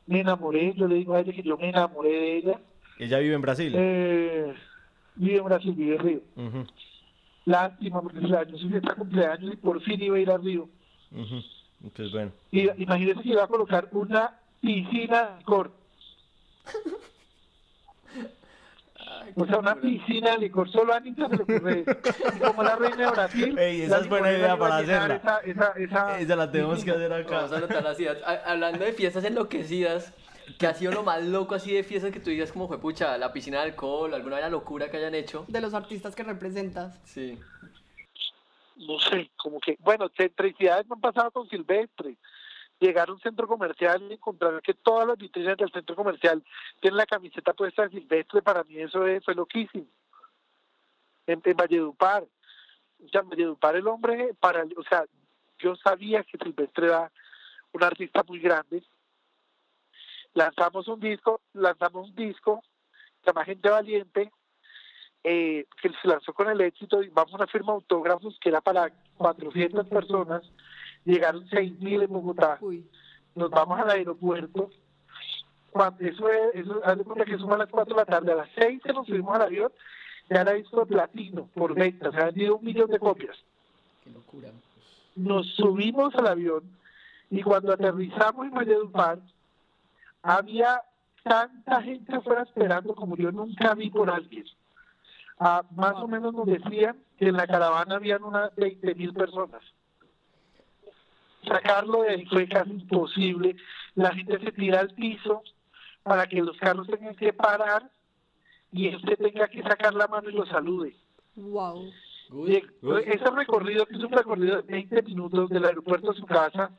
me 0.07 0.21
enamoré. 0.21 0.73
Yo 0.75 0.87
le 0.87 0.95
digo 0.95 1.13
a 1.13 1.21
ella 1.21 1.33
que 1.33 1.43
yo 1.43 1.57
me 1.57 1.69
enamoré 1.69 2.09
de 2.11 2.37
ella. 2.37 2.59
Ella 2.97 3.19
vive 3.19 3.35
en 3.35 3.41
Brasil. 3.41 3.73
Eh, 3.75 4.53
vive 5.15 5.37
en 5.37 5.43
Brasil, 5.45 5.73
vive 5.73 5.95
en 5.95 6.01
Río. 6.01 6.21
Lástima, 7.45 8.01
porque 8.01 8.19
el 8.19 8.35
año 8.35 8.57
fiesta 8.57 8.89
de 8.89 8.95
cumpleaños 8.95 9.53
y 9.53 9.57
por 9.57 9.81
fin 9.81 10.01
iba 10.01 10.17
a 10.17 10.19
ir 10.19 10.29
a 10.31 10.37
Río. 10.37 10.69
ujú. 11.11 11.41
Pues 11.95 12.11
bueno. 12.11 12.31
Y 12.51 12.69
imagínense 12.83 13.23
que 13.23 13.29
iba 13.29 13.43
a 13.45 13.47
colocar 13.47 13.87
una 13.93 14.37
piscina 14.59 15.29
de 15.29 15.37
licor. 15.39 15.71
Ay, 19.11 19.33
O 19.35 19.45
sea, 19.45 19.57
una 19.59 19.75
piscina 19.75 20.31
de 20.31 20.37
licor. 20.37 20.69
Solo 20.71 20.93
a 20.93 20.97
Anita 20.97 21.27
se 21.29 21.35
le 21.37 21.43
ocurre 21.43 21.81
eso. 21.81 21.91
Y 22.35 22.39
como 22.39 22.63
la 22.63 22.75
reina 22.75 23.05
de 23.05 23.11
Brasil. 23.11 23.57
Ey, 23.57 23.81
esa 23.81 23.97
la 23.97 24.03
es 24.03 24.09
buena 24.09 24.31
idea 24.31 24.57
para 24.57 24.77
hacerla. 24.77 25.15
Esa, 25.15 25.37
esa, 25.39 25.71
esa, 25.77 26.19
Esa 26.19 26.35
la 26.35 26.51
tenemos 26.51 26.83
que 26.83 26.91
hacer 26.91 27.09
Vamos 27.09 27.33
a 27.33 27.45
acá. 27.45 27.57
anotar 27.57 27.83
las 27.83 27.99
ideas. 27.99 28.17
Ha- 28.25 28.51
Hablando 28.51 28.85
de 28.85 28.93
fiestas 28.93 29.23
enloquecidas, 29.23 30.13
¿qué 30.59 30.67
ha 30.67 30.73
sido 30.73 30.91
lo 30.91 31.03
más 31.03 31.23
loco 31.23 31.55
así 31.55 31.73
de 31.73 31.83
fiestas 31.83 32.11
que 32.11 32.19
tú 32.19 32.29
digas 32.29 32.51
como 32.51 32.67
fue 32.67 32.79
pucha, 32.79 33.17
la 33.17 33.33
piscina 33.33 33.57
de 33.59 33.65
alcohol, 33.71 34.13
alguna 34.13 34.35
vaina 34.35 34.49
locura 34.49 34.89
que 34.91 34.97
hayan 34.97 35.15
hecho? 35.15 35.45
De 35.47 35.61
los 35.61 35.73
artistas 35.73 36.15
que 36.15 36.23
representas. 36.23 36.99
Sí. 37.03 37.37
no 38.77 38.99
sé, 38.99 39.29
como 39.37 39.59
que, 39.59 39.77
bueno, 39.81 40.09
centricidades 40.15 40.87
me 40.87 40.93
han 40.95 41.01
pasado 41.01 41.31
con 41.31 41.47
Silvestre. 41.49 42.15
Llegar 42.79 43.09
a 43.09 43.13
un 43.13 43.19
centro 43.19 43.47
comercial 43.47 44.01
y 44.09 44.13
encontrar 44.13 44.61
que 44.61 44.73
todas 44.73 45.05
las 45.07 45.17
vitrinas 45.17 45.57
del 45.57 45.71
centro 45.71 45.95
comercial 45.95 46.43
tienen 46.79 46.97
la 46.97 47.05
camiseta 47.05 47.53
puesta 47.53 47.83
de 47.83 47.89
Silvestre, 47.99 48.41
para 48.41 48.63
mí 48.63 48.77
eso 48.79 49.05
es- 49.05 49.23
fue 49.25 49.35
loquísimo. 49.35 49.85
En, 51.27 51.41
en 51.43 51.57
Valledupar. 51.57 52.23
O 52.23 53.07
sea, 53.09 53.21
en 53.21 53.29
Valledupar 53.29 53.75
el 53.75 53.87
hombre, 53.87 54.33
para, 54.39 54.63
o 54.63 54.83
sea, 54.89 55.05
yo 55.59 55.75
sabía 55.75 56.23
que 56.23 56.37
Silvestre 56.37 56.87
era 56.87 57.11
un 57.73 57.83
artista 57.83 58.23
muy 58.27 58.39
grande. 58.39 58.81
Lanzamos 60.33 60.87
un 60.87 60.99
disco, 60.99 61.41
lanzamos 61.53 62.09
un 62.09 62.15
disco, 62.15 62.61
se 63.21 63.27
llama 63.27 63.45
Gente 63.45 63.69
Valiente, 63.69 64.31
eh, 65.23 65.65
que 65.81 65.89
se 66.01 66.07
lanzó 66.07 66.33
con 66.33 66.49
el 66.49 66.61
éxito 66.61 67.03
y 67.03 67.09
vamos 67.09 67.39
a 67.41 67.47
firma 67.47 67.73
autógrafos 67.73 68.37
que 68.39 68.49
era 68.49 68.61
para 68.61 68.89
400 69.17 69.87
personas, 69.87 70.43
llegaron 71.05 71.45
6.000 71.47 72.03
en 72.03 72.13
Bogotá, 72.13 72.57
Uy. 72.61 72.85
nos 73.35 73.49
vamos 73.49 73.79
al 73.79 73.89
aeropuerto, 73.89 74.69
cuando 75.71 76.03
eso 76.05 76.29
es, 76.29 76.55
eso, 76.55 76.81
haz 76.83 76.97
de 76.97 77.03
cuenta 77.03 77.25
que 77.25 77.37
son 77.37 77.53
a 77.53 77.57
las 77.57 77.69
4 77.69 77.95
de 77.95 78.01
la 78.01 78.05
tarde, 78.05 78.31
a 78.31 78.35
las 78.35 78.49
6 78.55 78.81
que 78.83 78.93
nos 78.93 79.05
subimos 79.07 79.35
al 79.35 79.43
avión, 79.43 79.71
ya 80.29 80.41
era 80.41 80.53
disco 80.53 80.81
de 80.81 80.85
platino 80.87 81.49
por 81.53 81.73
venta, 81.73 82.11
se 82.11 82.17
han 82.17 82.27
vendido 82.27 82.57
un 82.57 82.65
millón 82.65 82.89
de 82.89 82.99
copias. 82.99 83.37
Qué 84.03 84.11
locura. 84.11 84.49
Nos 85.15 85.47
subimos 85.55 86.13
al 86.15 86.27
avión 86.27 86.63
y 87.29 87.41
cuando 87.41 87.73
aterrizamos 87.73 88.45
en 88.45 88.53
Valledupar, 88.53 89.19
había 90.21 90.81
tanta 91.23 91.81
gente 91.81 92.15
afuera 92.15 92.43
esperando 92.43 92.95
como 92.95 93.15
yo 93.15 93.31
nunca 93.31 93.73
vi 93.75 93.89
por 93.89 94.09
alguien. 94.09 94.45
Ah, 95.39 95.63
más 95.75 95.95
o 95.95 96.07
menos 96.07 96.33
nos 96.33 96.45
decían 96.45 96.97
que 97.17 97.29
en 97.29 97.37
la 97.37 97.47
caravana 97.47 97.95
habían 97.95 98.23
unas 98.23 98.53
20 98.55 98.95
mil 98.95 99.13
personas. 99.13 99.61
Sacarlo 101.47 102.01
de 102.03 102.09
ahí 102.11 102.25
fue 102.25 102.47
casi 102.47 102.71
imposible. 102.71 103.55
La 103.95 104.13
gente 104.13 104.39
se 104.39 104.51
tira 104.51 104.79
al 104.81 104.89
piso 104.93 105.41
para 106.03 106.27
que 106.27 106.41
los 106.41 106.57
carros 106.57 106.87
tengan 106.87 107.15
que 107.15 107.33
parar 107.33 107.89
y 108.71 108.87
este 108.87 109.15
tenga 109.17 109.47
que 109.47 109.61
sacar 109.63 109.93
la 109.93 110.07
mano 110.07 110.29
y 110.29 110.33
lo 110.33 110.45
salude. 110.45 110.95
Wow. 111.35 111.91
Gus, 112.29 112.49
Lleg- 112.49 113.03
Ese 113.05 113.31
recorrido, 113.31 113.85
que 113.85 113.95
es 113.95 114.03
un 114.03 114.11
recorrido 114.11 114.57
de 114.61 114.71
20 114.71 115.01
minutos 115.03 115.49
del 115.49 115.65
aeropuerto 115.65 116.11
a 116.11 116.15
su 116.15 116.25
casa, 116.25 116.71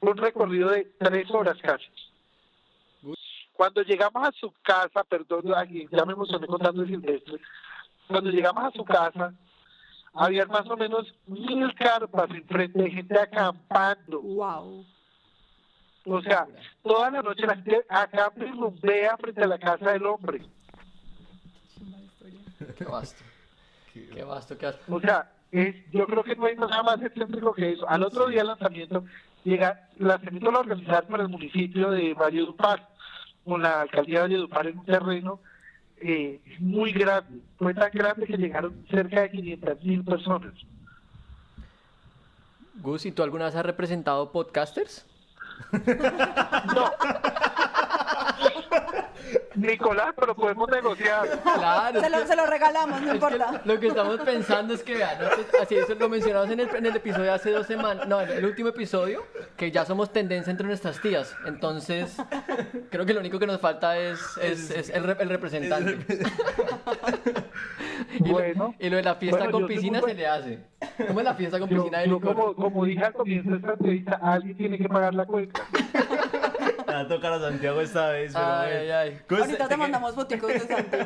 fue 0.00 0.12
un 0.12 0.16
recorrido 0.16 0.70
de 0.70 0.84
3 0.98 1.30
horas 1.32 1.58
casi. 1.60 1.86
Cuando 3.52 3.82
llegamos 3.82 4.26
a 4.26 4.32
su 4.32 4.52
casa, 4.62 5.02
perdón, 5.04 5.52
aquí 5.56 5.86
ya 5.90 6.04
me 6.04 6.12
emocioné 6.12 6.46
contando 6.46 6.82
el 6.82 6.88
silvestre, 6.88 7.38
cuando 8.06 8.30
llegamos 8.30 8.64
a 8.64 8.70
su 8.70 8.84
casa, 8.84 9.34
había 10.14 10.46
más 10.46 10.68
o 10.68 10.76
menos 10.76 11.14
mil 11.26 11.74
carpas 11.74 12.30
enfrente 12.30 12.82
de 12.82 12.90
gente 12.90 13.18
acampando. 13.18 14.20
Wow. 14.20 14.84
O 16.06 16.22
sea, 16.22 16.46
toda 16.82 17.10
la 17.10 17.22
noche 17.22 17.46
la 17.46 17.56
gente 17.56 17.84
acá 17.88 18.32
rumbea 18.36 19.16
frente 19.18 19.42
a 19.42 19.46
la 19.46 19.58
casa 19.58 19.92
del 19.92 20.06
hombre. 20.06 20.42
qué 22.76 22.84
vasto. 22.84 23.24
Qué 23.92 24.24
vasto, 24.24 24.56
qué 24.56 24.66
vasto. 24.66 24.94
O 24.94 25.00
sea, 25.00 25.30
es, 25.50 25.74
yo 25.90 26.06
creo 26.06 26.24
que 26.24 26.36
no 26.36 26.46
hay 26.46 26.56
nada 26.56 26.82
más 26.82 27.02
excéntrico 27.02 27.52
que 27.52 27.72
eso. 27.72 27.88
Al 27.88 28.02
otro 28.02 28.28
día 28.28 28.42
el 28.42 28.48
lanzamiento, 28.48 29.04
llega, 29.44 29.88
el 29.98 30.08
lanzamiento 30.08 30.50
lo 30.50 30.60
organizaron 30.60 31.10
por 31.10 31.20
el 31.20 31.28
municipio 31.28 31.90
de 31.90 32.14
Valledupar, 32.14 32.88
con 33.44 33.62
la 33.62 33.82
alcaldía 33.82 34.20
de 34.20 34.28
Valledupar 34.28 34.66
en 34.66 34.78
un 34.78 34.84
terreno 34.86 35.40
eh, 36.00 36.40
muy 36.60 36.92
grande. 36.92 37.40
Fue 37.58 37.74
tan 37.74 37.90
grande 37.92 38.26
que 38.26 38.36
llegaron 38.36 38.84
cerca 38.90 39.22
de 39.22 39.30
500 39.30 39.84
mil 39.84 40.04
personas. 40.04 40.52
Gus, 42.80 43.06
¿y 43.06 43.12
tú 43.12 43.22
alguna 43.22 43.46
vez 43.46 43.56
has 43.56 43.66
representado 43.66 44.30
podcasters? 44.30 45.04
No, 45.72 46.90
Nicolás, 49.58 50.14
pero 50.18 50.34
podemos 50.34 50.68
negociar. 50.70 51.28
Claro. 51.42 52.00
Se 52.00 52.10
lo, 52.10 52.26
se 52.26 52.36
lo 52.36 52.46
regalamos, 52.46 53.00
no 53.00 53.06
es 53.06 53.10
que 53.10 53.14
importa. 53.14 53.60
lo 53.64 53.80
que 53.80 53.86
estamos 53.88 54.20
pensando 54.20 54.74
es 54.74 54.82
que, 54.82 54.94
vean, 54.96 55.18
nosotros- 55.20 55.46
así 55.62 55.74
eso 55.76 55.94
lo 55.94 56.08
mencionamos 56.08 56.50
en 56.50 56.60
el, 56.60 56.68
en 56.74 56.86
el 56.86 56.96
episodio 56.96 57.24
de 57.24 57.30
hace 57.30 57.50
dos 57.50 57.66
semanas, 57.66 58.06
no, 58.08 58.20
en 58.20 58.30
el 58.30 58.44
último 58.44 58.68
episodio, 58.70 59.24
que 59.56 59.70
ya 59.70 59.84
somos 59.84 60.12
tendencia 60.12 60.50
entre 60.50 60.66
nuestras 60.66 61.00
tías. 61.00 61.34
Entonces, 61.46 62.16
creo 62.90 63.04
que 63.06 63.14
lo 63.14 63.20
único 63.20 63.38
que 63.38 63.46
nos 63.46 63.60
falta 63.60 63.98
es, 63.98 64.20
es, 64.40 64.70
es 64.70 64.90
el, 64.90 65.04
re- 65.04 65.16
el 65.20 65.28
representante. 65.28 65.98
Y 68.20 68.24
lo- 68.24 68.32
Bueno. 68.32 68.74
y 68.78 68.88
lo 68.88 68.96
de 68.96 69.02
la 69.02 69.14
fiesta 69.16 69.38
Bueno, 69.44 69.52
con 69.52 69.66
piscina 69.66 70.00
se 70.00 70.14
le 70.14 70.26
hace. 70.26 70.58
¿Cómo 71.06 71.20
es 71.20 71.24
la 71.24 71.34
fiesta 71.34 71.58
con 71.58 71.68
Yo, 71.68 71.76
piscina 71.82 71.98
de 72.00 72.08
yo 72.08 72.20
como, 72.20 72.54
como 72.54 72.84
dije 72.84 73.04
al 73.04 73.12
comienzo 73.12 73.50
de 73.50 73.56
esta 73.56 73.72
entrevista, 73.72 74.20
alguien 74.22 74.56
tiene 74.56 74.78
que 74.78 74.88
pagar 74.88 75.14
la 75.14 75.26
cuenta. 75.26 75.60
Va 76.98 77.04
a 77.04 77.08
tocar 77.08 77.32
a 77.32 77.38
Santiago 77.40 77.80
esta 77.80 78.08
vez. 78.08 78.32
Pero 78.32 78.44
Ay, 78.44 78.72
ay, 78.72 78.90
ay. 78.90 79.18
Ahorita 79.30 79.68
te 79.68 79.76
mandamos 79.76 80.14
foticos 80.14 80.48
de 80.52 80.60
Santi. 80.60 80.96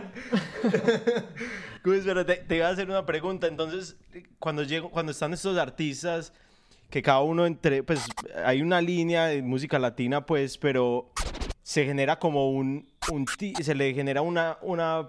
Gus, 1.85 2.01
pero 2.05 2.25
te, 2.25 2.37
te 2.37 2.57
iba 2.57 2.69
a 2.69 2.71
hacer 2.71 2.89
una 2.89 3.05
pregunta. 3.05 3.47
Entonces, 3.47 3.97
cuando 4.39 4.63
llego, 4.63 4.91
cuando 4.91 5.13
están 5.13 5.33
estos 5.35 5.59
artistas, 5.59 6.33
que 6.89 7.03
cada 7.03 7.21
uno 7.21 7.45
entre, 7.47 7.83
pues 7.83 8.07
hay 8.45 8.63
una 8.63 8.81
línea 8.81 9.27
de 9.27 9.43
música 9.43 9.79
latina, 9.79 10.25
pues, 10.25 10.57
pero 10.59 11.11
se 11.63 11.85
genera 11.85 12.19
como 12.19 12.51
un, 12.51 12.89
un 13.11 13.25
ti- 13.27 13.55
se 13.61 13.75
le 13.75 13.93
genera 13.95 14.23
una, 14.23 14.59
una, 14.63 15.09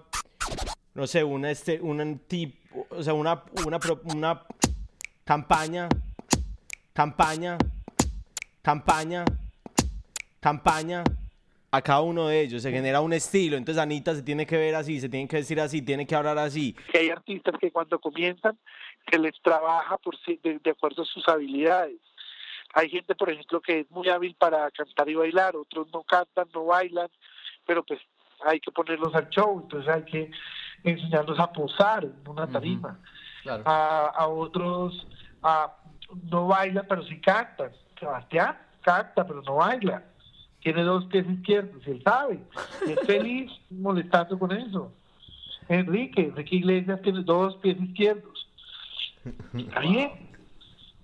no 0.94 1.06
sé, 1.06 1.24
una, 1.24 1.50
este, 1.50 1.80
un 1.80 2.18
tip, 2.26 2.56
o 2.90 3.02
sea, 3.02 3.14
una, 3.14 3.42
una, 3.66 3.78
pro- 3.78 4.00
una 4.04 4.42
campaña, 5.24 5.88
campaña, 6.92 7.56
campaña, 8.62 9.24
campaña 10.44 11.02
a 11.70 11.80
cada 11.80 12.02
uno 12.02 12.28
de 12.28 12.42
ellos. 12.42 12.60
Se 12.60 12.70
genera 12.70 13.00
un 13.00 13.14
estilo. 13.14 13.56
Entonces 13.56 13.82
Anita 13.82 14.14
se 14.14 14.22
tiene 14.22 14.44
que 14.44 14.58
ver 14.58 14.74
así, 14.74 15.00
se 15.00 15.08
tiene 15.08 15.26
que 15.26 15.36
vestir 15.36 15.58
así, 15.58 15.80
tiene 15.80 16.06
que 16.06 16.14
hablar 16.14 16.36
así. 16.36 16.74
que 16.92 16.98
hay 16.98 17.08
artistas 17.08 17.54
que 17.58 17.70
cuando 17.70 17.98
comienzan 17.98 18.58
se 19.10 19.18
les 19.18 19.32
trabaja 19.40 19.96
por 19.96 20.14
de, 20.26 20.58
de 20.62 20.70
acuerdo 20.70 21.02
a 21.02 21.06
sus 21.06 21.26
habilidades. 21.28 21.96
Hay 22.74 22.90
gente, 22.90 23.14
por 23.14 23.30
ejemplo, 23.30 23.62
que 23.62 23.80
es 23.80 23.90
muy 23.90 24.06
hábil 24.10 24.34
para 24.38 24.70
cantar 24.70 25.08
y 25.08 25.14
bailar, 25.14 25.56
otros 25.56 25.86
no 25.94 26.02
cantan, 26.02 26.46
no 26.52 26.66
bailan, 26.66 27.08
pero 27.64 27.82
pues 27.82 28.00
hay 28.44 28.60
que 28.60 28.70
ponerlos 28.70 29.14
al 29.14 29.30
show, 29.30 29.60
entonces 29.62 29.94
hay 29.94 30.04
que 30.04 30.30
enseñarlos 30.82 31.38
a 31.38 31.50
posar 31.50 32.04
en 32.04 32.28
una 32.28 32.46
tarima. 32.46 33.00
Claro. 33.44 33.62
A, 33.64 34.06
a 34.08 34.28
otros 34.28 35.06
a, 35.42 35.74
no 36.30 36.48
bailan, 36.48 36.84
pero 36.86 37.02
sí 37.04 37.18
cantan. 37.20 37.72
Sebastián 37.98 38.58
canta, 38.82 39.26
pero 39.26 39.40
no 39.42 39.54
baila. 39.56 40.02
Tiene 40.64 40.82
dos 40.82 41.04
pies 41.04 41.24
izquierdos, 41.30 41.86
él 41.86 42.02
sabe. 42.02 42.40
Y 42.86 42.90
es 42.92 43.00
feliz 43.06 43.52
molestando 43.70 44.36
con 44.38 44.50
eso. 44.50 44.90
Enrique, 45.68 46.22
Enrique 46.22 46.56
Iglesias 46.56 47.00
tiene 47.02 47.22
dos 47.22 47.54
pies 47.56 47.80
izquierdos. 47.80 48.48
Está 49.56 49.80
bien. 49.80 50.10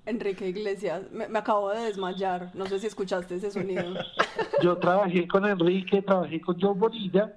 Enrique 0.07 0.49
Iglesias, 0.49 1.03
me, 1.13 1.29
me 1.29 1.39
acabo 1.39 1.71
de 1.71 1.81
desmayar. 1.83 2.51
No 2.55 2.67
sé 2.67 2.79
si 2.81 2.87
escuchaste 2.89 3.37
ese 3.37 3.51
sonido. 3.51 3.85
Yo 4.63 4.77
trabajé 4.79 5.29
con 5.29 5.45
Enrique, 5.47 6.03
trabajé 6.03 6.41
con 6.41 6.59
Joe 6.61 6.75
Bonilla, 6.75 7.33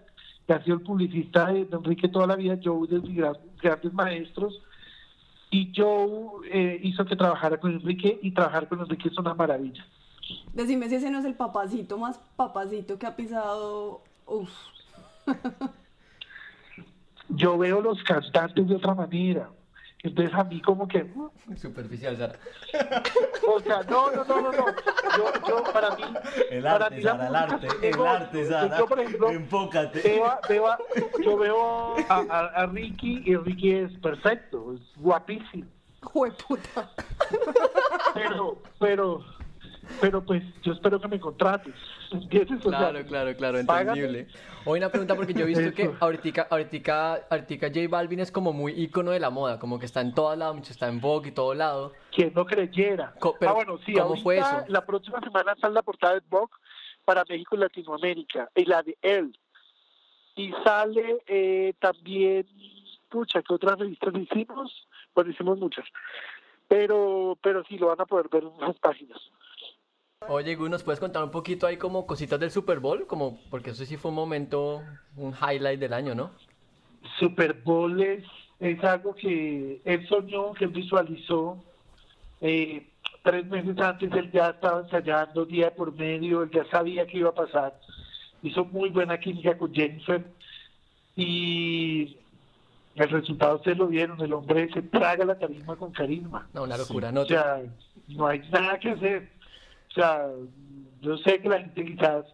que 0.47 0.53
ha 0.53 0.63
sido 0.63 0.77
el 0.77 0.81
publicista 0.81 1.47
de 1.51 1.67
Enrique 1.71 2.07
toda 2.07 2.25
la 2.27 2.35
vida. 2.37 2.57
Joe 2.63 2.87
de 2.87 2.99
mis 2.99 3.15
gran- 3.17 3.37
grandes 3.61 3.93
maestros. 3.93 4.61
Y 5.51 5.71
Joe 5.75 6.49
eh, 6.51 6.79
hizo 6.83 7.05
que 7.05 7.15
trabajara 7.15 7.57
con 7.59 7.73
Enrique 7.73 8.17
y 8.21 8.31
trabajar 8.31 8.67
con 8.67 8.79
Enrique 8.79 9.09
es 9.09 9.17
una 9.17 9.33
maravilla. 9.33 9.85
Decime 10.53 10.89
si 10.89 10.95
ese 10.95 11.09
no 11.11 11.19
es 11.19 11.25
el 11.25 11.35
papacito 11.35 11.97
más 11.97 12.19
papacito 12.35 12.97
que 12.99 13.05
ha 13.07 13.15
pisado. 13.15 14.01
Uf. 14.25 14.49
Yo 17.29 17.57
veo 17.57 17.81
los 17.81 18.01
cantantes 18.03 18.67
de 18.67 18.75
otra 18.75 18.93
manera. 18.93 19.49
Entonces 20.03 20.33
a 20.35 20.43
mí 20.43 20.61
como 20.61 20.85
que... 20.87 21.09
Superficial, 21.55 22.17
Sara. 22.17 22.33
O 23.47 23.59
sea, 23.61 23.83
no, 23.83 24.11
no, 24.11 24.23
no, 24.25 24.41
no, 24.41 24.51
no. 24.51 24.65
Yo, 25.17 25.25
yo 25.47 25.63
para 25.73 25.95
mí... 25.95 26.03
El 26.49 26.63
para 26.63 26.85
arte, 26.85 26.95
mí 26.97 27.01
Sara, 27.03 27.27
el 27.27 27.35
arte, 27.35 27.67
el 27.89 28.05
arte, 28.05 28.45
Sara. 28.47 28.77
Yo, 28.77 28.85
por 28.85 28.99
ejemplo, 28.99 29.29
Enfócate. 29.31 30.01
veo, 30.01 30.39
veo 30.49 30.77
yo 31.23 31.37
veo 31.37 31.95
a, 32.09 32.15
a- 32.29 32.45
a 32.47 32.65
Ricky 32.67 33.21
y 33.25 33.35
Ricky 33.37 33.71
es 33.71 33.91
perfecto, 33.99 34.73
es 34.73 34.81
guapísimo. 34.97 35.65
Jueputa. 36.01 36.89
Pero, 38.13 38.57
pero, 38.79 39.23
pero 40.01 40.23
pues 40.25 40.43
yo 40.61 40.73
espero 40.73 40.99
que 40.99 41.07
me 41.07 41.19
contrates. 41.19 41.73
¿Entiendes? 42.11 42.65
O 42.65 42.69
sea, 42.69 42.79
Claro, 42.79 43.05
claro, 43.05 43.35
claro, 43.35 43.59
entendible. 43.59 44.27
Hoy 44.65 44.79
una 44.79 44.89
pregunta 44.89 45.15
porque 45.15 45.33
yo 45.33 45.43
he 45.43 45.47
visto 45.47 45.73
que 45.73 45.89
ahorita, 45.99 46.47
ahorita, 46.49 47.27
ahorita 47.29 47.67
J 47.67 47.79
Balvin 47.89 48.19
es 48.19 48.31
como 48.31 48.53
muy 48.53 48.73
ícono 48.73 49.11
de 49.11 49.19
la 49.19 49.29
moda, 49.29 49.59
como 49.59 49.79
que 49.79 49.85
está 49.85 50.01
en 50.01 50.13
todos 50.13 50.37
lados, 50.37 50.69
está 50.69 50.87
en 50.87 51.01
Vogue 51.01 51.29
y 51.29 51.31
todo 51.31 51.53
lado. 51.53 51.93
quien 52.11 52.31
no 52.33 52.45
creyera. 52.45 53.13
Co- 53.19 53.35
pero, 53.39 53.51
ah, 53.51 53.55
bueno, 53.55 53.77
sí, 53.85 53.93
¿cómo 53.93 54.15
fue 54.17 54.37
eso? 54.37 54.63
La 54.67 54.85
próxima 54.85 55.19
semana 55.21 55.55
sale 55.59 55.73
la 55.73 55.81
portada 55.81 56.13
de 56.15 56.21
Vogue 56.29 56.53
para 57.05 57.23
México 57.27 57.55
y 57.55 57.59
Latinoamérica, 57.59 58.49
y 58.55 58.65
la 58.65 58.81
de 58.83 58.97
él. 59.01 59.37
Y 60.35 60.51
sale 60.63 61.17
eh, 61.27 61.73
también, 61.79 62.47
pucha, 63.09 63.41
¿qué 63.41 63.53
otras 63.53 63.77
revistas 63.77 64.13
hicimos? 64.15 64.87
Bueno, 65.13 65.31
hicimos 65.31 65.59
muchas. 65.59 65.85
Pero, 66.67 67.37
pero 67.41 67.63
sí, 67.65 67.77
lo 67.77 67.87
van 67.87 68.01
a 68.01 68.05
poder 68.05 68.29
ver 68.29 68.43
en 68.43 68.59
las 68.59 68.77
páginas. 68.79 69.19
Oye, 70.27 70.55
Gu, 70.55 70.69
¿nos 70.69 70.83
puedes 70.83 70.99
contar 70.99 71.23
un 71.23 71.31
poquito 71.31 71.67
ahí 71.67 71.77
como 71.77 72.05
cositas 72.05 72.39
del 72.39 72.51
Super 72.51 72.79
Bowl? 72.79 73.05
Como, 73.07 73.39
porque 73.49 73.71
eso 73.71 73.85
sí 73.85 73.97
fue 73.97 74.09
un 74.09 74.15
momento, 74.15 74.81
un 75.15 75.33
highlight 75.33 75.79
del 75.79 75.93
año, 75.93 76.15
¿no? 76.15 76.31
Super 77.19 77.53
Bowl 77.53 78.01
es, 78.01 78.23
es 78.59 78.83
algo 78.83 79.13
que 79.15 79.81
él 79.83 80.07
soñó, 80.07 80.53
que 80.53 80.65
él 80.65 80.71
visualizó. 80.71 81.63
Eh, 82.41 82.87
tres 83.23 83.45
meses 83.45 83.77
antes 83.79 84.11
él 84.13 84.31
ya 84.31 84.49
estaba 84.49 84.81
ensayando 84.81 85.45
día 85.45 85.73
por 85.73 85.93
medio, 85.93 86.43
él 86.43 86.51
ya 86.51 86.65
sabía 86.69 87.05
que 87.05 87.17
iba 87.19 87.29
a 87.29 87.35
pasar. 87.35 87.79
Hizo 88.41 88.65
muy 88.65 88.89
buena 88.89 89.19
química 89.19 89.57
con 89.57 89.73
Jennifer 89.73 90.23
y 91.15 92.17
el 92.95 93.09
resultado 93.09 93.55
ustedes 93.55 93.77
lo 93.77 93.87
vieron, 93.87 94.19
el 94.21 94.33
hombre 94.33 94.69
se 94.73 94.81
traga 94.81 95.25
la 95.25 95.39
tarima 95.39 95.75
con 95.75 95.91
carisma. 95.91 96.47
No, 96.53 96.63
una 96.63 96.77
locura, 96.77 97.11
¿no? 97.11 97.21
O 97.21 97.25
sea, 97.25 97.61
no 98.09 98.27
hay 98.27 98.39
nada 98.51 98.79
que 98.79 98.91
hacer. 98.91 99.29
O 99.93 99.95
sea, 99.95 100.25
yo 101.01 101.17
sé 101.17 101.39
que 101.39 101.49
la 101.49 101.59
gente 101.59 101.85
quizás 101.85 102.25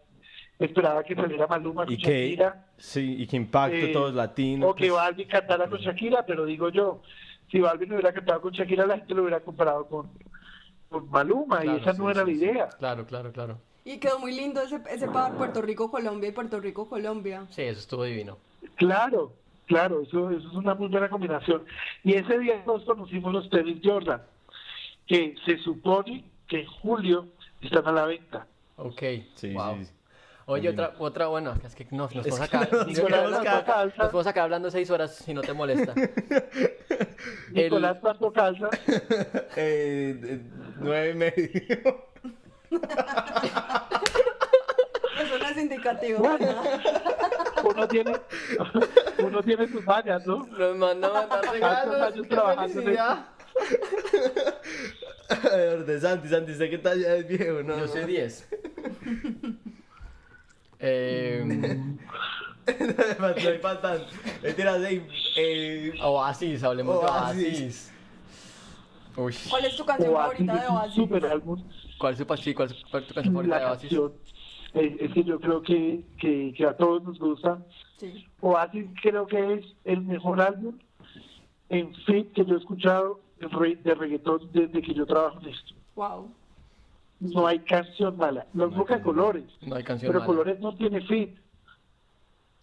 esperaba 0.58 1.02
que 1.04 1.14
saliera 1.14 1.46
Maluma 1.46 1.84
con 1.84 1.92
Y 1.92 1.98
que, 1.98 2.28
Shakira. 2.30 2.66
sí, 2.78 3.16
y 3.18 3.26
que 3.26 3.36
impacte 3.36 3.90
Eh, 3.90 3.92
todos 3.92 4.14
latinos. 4.14 4.70
O 4.70 4.74
que 4.74 4.88
pues. 4.88 4.98
Balvin 4.98 5.28
cantara 5.28 5.68
con 5.68 5.78
Shakira, 5.78 6.24
pero 6.24 6.46
digo 6.46 6.70
yo, 6.70 7.02
si 7.50 7.60
Balvin 7.60 7.92
hubiera 7.92 8.12
cantado 8.14 8.40
con 8.40 8.52
Shakira, 8.52 8.86
la 8.86 8.96
gente 8.96 9.14
lo 9.14 9.22
hubiera 9.22 9.40
comparado 9.40 9.86
con, 9.86 10.08
con 10.88 11.10
Maluma, 11.10 11.60
Claro, 11.60 11.78
y 11.78 11.80
esa 11.82 11.92
sí, 11.92 11.98
no 12.00 12.10
era 12.10 12.24
sí, 12.24 12.32
la 12.32 12.38
sí. 12.38 12.44
idea. 12.44 12.68
Claro, 12.78 13.06
claro, 13.06 13.32
claro. 13.32 13.58
Y 13.84 13.98
quedó 13.98 14.18
muy 14.18 14.32
lindo 14.34 14.62
ese, 14.62 14.80
ese 14.90 15.06
par 15.08 15.34
Puerto 15.36 15.60
Rico-Colombia 15.60 16.28
y 16.30 16.32
Puerto 16.32 16.60
Rico-Colombia. 16.60 17.46
Sí, 17.50 17.62
eso 17.62 17.80
estuvo 17.80 18.04
divino. 18.04 18.38
Claro, 18.76 19.32
claro, 19.66 20.00
eso, 20.02 20.30
eso 20.30 20.48
es 20.48 20.54
una 20.54 20.74
muy 20.74 20.88
buena 20.88 21.08
combinación. 21.10 21.64
Y 22.04 22.14
ese 22.14 22.38
día 22.38 22.62
nos 22.66 22.84
conocimos 22.84 23.32
los 23.32 23.48
tenis 23.50 23.80
Jordan, 23.84 24.22
que 25.06 25.34
se 25.44 25.58
supone 25.58 26.24
que 26.46 26.60
en 26.60 26.66
julio 26.66 27.26
están 27.62 27.86
a 27.88 27.92
la 27.92 28.04
venta. 28.06 28.46
Ok, 28.76 29.02
Sí, 29.34 29.52
wow. 29.52 29.76
sí, 29.78 29.84
sí. 29.86 29.92
Oye, 30.46 30.68
otra, 30.70 30.94
otra, 30.98 31.26
bueno, 31.28 31.54
es 31.64 31.74
que 31.76 31.86
no, 31.92 32.04
nos 32.04 32.12
podemos 32.12 32.38
sacar, 32.38 32.72
nos 32.72 32.86
nos, 32.88 33.00
podemos 33.00 33.30
nos- 33.30 33.44
sacar 33.44 34.12
nos 34.12 34.36
hablando 34.44 34.68
seis 34.70 34.90
horas 34.90 35.14
si 35.14 35.32
no 35.32 35.42
te 35.42 35.52
molesta. 35.52 35.92
El- 37.54 37.64
Nicolás, 37.64 37.98
¿cuánto 38.00 38.32
calza? 38.32 38.68
Eh, 39.56 40.18
eh, 40.24 40.40
nueve 40.78 41.10
y 41.10 41.14
medio. 41.14 42.06
Eso 45.22 45.38
no 45.38 45.48
es 45.48 45.56
indicativo. 45.56 46.28
Uno 47.64 47.88
tiene, 47.88 48.16
uno 49.18 49.42
tiene 49.42 49.68
sus 49.68 49.84
fallas, 49.84 50.26
¿no? 50.26 50.46
Nos 50.46 50.76
manda 50.76 51.08
a 51.08 51.12
mandar 51.26 51.52
regalos. 51.52 52.28
trabajando 52.28 52.82
de 55.86 56.00
Santi, 56.00 56.28
Santi, 56.28 56.52
¿usted 56.52 56.70
qué 56.70 56.78
talla 56.78 57.16
es 57.16 57.28
viejo? 57.28 57.62
No, 57.62 57.78
Yo 57.78 57.86
soy 57.86 58.04
10. 58.04 58.48
eh, 60.80 61.78
Soy 63.42 63.58
faltan. 63.58 64.00
Mentira, 64.42 64.78
sí. 64.78 65.02
Eh, 65.36 65.92
Oasis, 66.02 66.64
hablemos 66.64 67.00
de 67.00 67.06
Oasis. 67.06 67.46
Oasis. 67.46 67.92
Uy, 69.16 69.50
¿Cuál 69.50 69.64
es 69.66 69.76
tu 69.76 69.84
canción 69.84 70.14
Oasis 70.14 70.46
favorita 70.46 70.62
de 70.62 70.68
Oasis? 70.68 70.94
super 70.94 71.26
álbum. 71.26 71.62
¿cuál 71.98 72.14
es 72.14 72.26
tu, 72.26 72.36
sí, 72.36 72.54
cuál 72.54 72.70
es 72.70 72.80
tu 72.80 72.90
canción 72.90 73.34
favorita 73.34 73.58
de 73.58 73.64
Oasis? 73.66 73.90
canción 73.90 74.12
eh, 74.74 74.96
es 75.00 75.12
que 75.12 75.24
yo 75.24 75.40
creo 75.40 75.62
que, 75.62 76.04
que, 76.18 76.54
que 76.56 76.66
a 76.66 76.76
todos 76.76 77.02
nos 77.02 77.18
gusta. 77.18 77.58
Sí. 77.98 78.26
Oasis 78.40 78.86
creo 79.02 79.26
que 79.26 79.54
es 79.54 79.66
el 79.84 80.00
mejor 80.02 80.40
álbum 80.40 80.78
en 81.68 81.94
fit 82.06 82.32
que 82.32 82.44
yo 82.44 82.54
he 82.54 82.58
escuchado 82.58 83.20
de 83.40 83.48
re- 83.48 83.76
de 83.76 83.94
reggaetón 83.94 84.48
desde 84.52 84.82
que 84.82 84.92
yo 84.94 85.06
trabajo 85.06 85.38
en 85.42 85.48
esto. 85.48 85.74
Wow. 85.96 86.30
No 87.20 87.46
hay 87.46 87.58
canción 87.60 88.16
mala. 88.16 88.46
Los 88.54 88.70
No 88.72 88.84
canción 88.84 89.02
Colores, 89.02 89.44
No 89.62 89.74
hay 89.76 89.82
canción 89.84 90.08
pero 90.10 90.20
mala. 90.20 90.26
Colores 90.26 90.60
no 90.60 90.74
tiene 90.76 91.00
fit. 91.02 91.36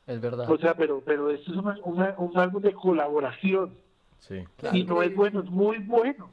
Es 0.05 0.21
verdad. 0.21 0.49
O 0.49 0.57
sea, 0.57 0.73
pero, 0.75 1.01
pero 1.05 1.29
esto 1.29 1.51
es 1.51 1.57
una- 1.57 1.77
una- 1.83 2.15
un 2.17 2.37
álbum 2.37 2.61
de 2.61 2.73
colaboración. 2.73 3.73
Sí. 4.19 4.43
y 4.73 4.83
no 4.83 5.03
es 5.03 5.15
bueno, 5.15 5.41
es 5.41 5.49
muy 5.49 5.77
bueno. 5.77 6.29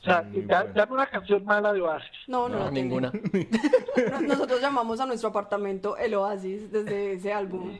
O 0.00 0.04
sea, 0.04 0.22
da- 0.22 0.60
bueno. 0.62 0.74
dame 0.74 0.92
una 0.92 1.06
canción 1.06 1.44
mala 1.44 1.72
de 1.72 1.80
Oasis. 1.80 2.10
No, 2.28 2.46
no, 2.48 2.58
No, 2.58 2.64
la 2.66 2.70
tengo. 2.72 3.00
ninguna. 3.00 3.12
No- 4.12 4.20
Nosotros 4.20 4.60
llamamos 4.60 5.00
a 5.00 5.06
nuestro 5.06 5.30
apartamento 5.30 5.96
el 5.96 6.14
Oasis 6.14 6.70
desde 6.70 7.12
ese 7.14 7.32
álbum. 7.32 7.78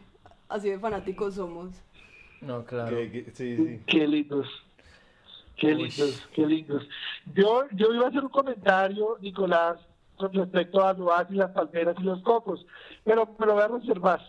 Así 0.48 0.70
de 0.70 0.78
fanáticos 0.78 1.34
somos. 1.34 1.70
No, 2.40 2.64
claro. 2.64 2.96
Que- 2.96 3.10
que- 3.10 3.30
sí, 3.32 3.56
sí. 3.56 3.80
Qué 3.86 4.06
lindos. 4.08 4.48
Qué 5.62 5.68
Uy. 5.68 5.74
lindos, 5.84 6.28
qué 6.34 6.44
lindos. 6.44 6.88
Yo, 7.36 7.62
yo 7.70 7.94
iba 7.94 8.06
a 8.06 8.08
hacer 8.08 8.24
un 8.24 8.30
comentario, 8.30 9.16
Nicolás, 9.20 9.78
con 10.16 10.32
respecto 10.32 10.82
a 10.82 10.90
Oasis, 10.90 11.36
las 11.36 11.52
palmeras 11.52 11.94
y 12.00 12.02
los 12.02 12.20
cocos, 12.22 12.66
pero 13.04 13.28
me 13.38 13.46
lo 13.46 13.54
voy 13.54 13.62
a 13.62 13.68
reservar. 13.68 14.20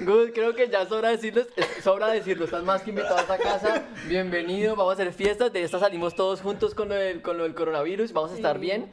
Gus, 0.00 0.30
creo 0.34 0.54
que 0.54 0.68
ya 0.68 0.86
sobra 0.86 1.10
decirlo, 1.10 1.42
es- 1.56 1.84
sobra 1.84 2.08
decirlo, 2.08 2.44
estás 2.44 2.64
más 2.64 2.82
que 2.82 2.90
invitado 2.90 3.16
a 3.16 3.20
esta 3.20 3.38
casa, 3.38 3.84
bienvenido, 4.08 4.74
vamos 4.74 4.92
a 4.92 4.94
hacer 4.94 5.12
fiestas, 5.12 5.52
de 5.52 5.62
esta 5.62 5.78
salimos 5.78 6.14
todos 6.14 6.40
juntos 6.40 6.74
con 6.74 6.88
lo 6.88 6.94
del, 6.94 7.22
con 7.22 7.36
lo 7.38 7.44
del 7.44 7.54
coronavirus, 7.54 8.12
vamos 8.12 8.32
a 8.32 8.34
estar 8.34 8.56
Sí. 8.56 8.60
bien. 8.62 8.90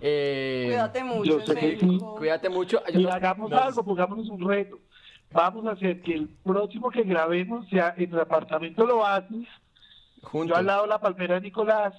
Eh, 0.00 0.64
Cuídate 0.66 1.04
mucho. 1.04 1.38
Cuídate 2.18 2.48
mucho. 2.48 2.82
Y 2.92 3.06
hagamos 3.06 3.52
algo, 3.52 3.84
pongámonos 3.84 4.28
un 4.28 4.46
reto. 4.48 4.78
Vamos 5.32 5.66
a 5.66 5.70
hacer 5.72 6.02
que 6.02 6.14
el 6.14 6.28
próximo 6.44 6.90
que 6.90 7.02
grabemos 7.02 7.68
sea 7.68 7.94
en 7.96 8.12
el 8.12 8.20
apartamento 8.20 8.82
del 8.82 8.90
Oasis, 8.92 9.48
yo 10.22 10.28
juntos. 10.28 10.56
al 10.58 10.66
lado 10.66 10.82
de 10.82 10.88
la 10.88 11.00
palmera 11.00 11.34
de 11.36 11.40
Nicolás, 11.40 11.94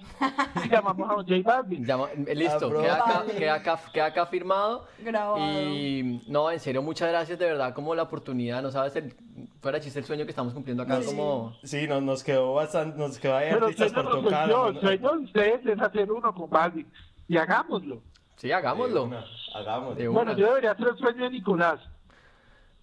y 0.64 0.70
llamamos 0.70 1.10
a 1.10 1.14
J 1.16 1.34
Balvin. 1.44 1.84
Llama- 1.86 2.10
eh, 2.28 2.36
listo, 2.36 2.70
queda 2.70 2.96
acá, 2.96 3.20
Vale. 3.20 3.36
queda, 3.36 3.54
acá, 3.56 3.80
queda 3.94 4.06
acá 4.06 4.26
firmado. 4.28 4.88
Grabado. 5.00 5.40
Y 5.40 6.22
no, 6.28 6.50
en 6.52 6.60
serio, 6.60 6.82
muchas 6.82 7.10
gracias 7.10 7.38
de 7.40 7.46
verdad, 7.46 7.74
como 7.74 7.94
la 7.96 8.04
oportunidad, 8.04 8.62
no 8.62 8.72
sabes, 8.72 8.96
el, 8.96 9.14
fuera 9.62 9.78
de 9.80 9.84
chiste 9.84 10.00
el 10.00 10.06
sueño 10.06 10.24
que 10.26 10.30
estamos 10.32 10.54
cumpliendo 10.54 10.84
acá, 10.84 11.02
Sí. 11.02 11.08
como... 11.08 11.54
Sí, 11.64 11.88
nos, 11.88 12.02
nos 12.04 12.24
quedó 12.24 12.54
bastante, 12.54 12.98
nos 12.98 13.18
quedó 13.20 13.36
ahí 13.36 13.50
Pero 13.52 13.66
artistas 13.66 13.92
por 13.94 14.10
tocar. 14.10 14.48
yo, 14.50 14.58
¿no? 14.58 14.68
el 14.70 14.80
sueño 14.80 15.12
de 15.12 15.18
ustedes 15.26 15.66
es 15.66 15.82
hacer 15.82 16.12
uno 16.12 16.34
con 16.34 16.50
Balvin. 16.50 16.88
Y 17.28 17.38
hagámoslo. 17.38 18.02
Sí, 18.38 18.52
hagámoslo. 18.52 19.02
De 19.02 19.08
una, 19.08 19.26
Hagámoslo. 19.56 20.12
Bueno, 20.12 20.34
yo 20.36 20.48
debería 20.48 20.72
hacer 20.72 20.88
el 20.88 20.98
sueño 20.98 21.24
de 21.26 21.30
Nicolás. 21.30 21.80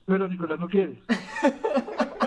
Pero 0.06 0.28
Nicolás 0.28 0.58
no 0.58 0.68
quiere. 0.68 1.00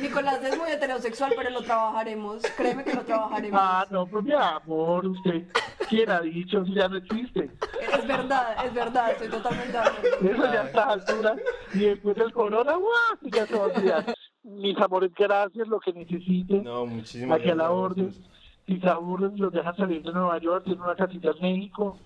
Nicolás 0.00 0.42
es 0.42 0.58
muy 0.58 0.70
heterosexual, 0.70 1.32
pero 1.36 1.50
lo 1.50 1.62
trabajaremos. 1.62 2.42
Créeme 2.56 2.84
que 2.84 2.94
lo 2.94 3.02
trabajaremos. 3.02 3.60
Ah, 3.62 3.86
no, 3.90 4.06
pues 4.06 4.24
mi 4.24 4.32
amor, 4.32 5.06
usted. 5.06 5.44
¿Quién 5.88 6.10
ha 6.10 6.20
dicho? 6.20 6.62
Eso 6.62 6.72
ya 6.72 6.88
no 6.88 6.96
existe. 6.96 7.50
Es 7.80 8.06
verdad, 8.06 8.66
es 8.66 8.74
verdad, 8.74 9.12
estoy 9.12 9.28
totalmente 9.28 9.72
de 9.72 9.78
acuerdo. 9.78 10.30
Eso 10.30 10.52
ya 10.52 10.62
está 10.64 10.90
a 10.90 10.94
esta 10.96 11.12
altura. 11.12 11.36
Y 11.72 11.78
después 11.78 12.16
del 12.16 12.32
corona, 12.32 12.72
¡guau! 12.74 13.30
Ya 13.32 13.46
se 13.46 13.56
va 13.56 13.64
a 13.64 13.68
olvidar. 13.68 14.14
Mis 14.42 14.76
amores, 14.78 15.10
gracias, 15.14 15.68
lo 15.68 15.80
que 15.80 15.92
necesiten. 15.92 16.64
No, 16.64 16.86
muchísimas 16.86 17.40
Aquí 17.40 17.50
a 17.50 17.54
la 17.54 17.70
orden. 17.70 18.12
Si 18.66 18.80
se 18.80 18.88
aburren, 18.88 19.32
los 19.36 19.52
dejan 19.52 19.76
salir 19.76 20.02
de 20.02 20.12
Nueva 20.12 20.38
York, 20.38 20.64
tienen 20.64 20.82
una 20.82 20.96
casita 20.96 21.30
en 21.30 21.42
México. 21.42 21.98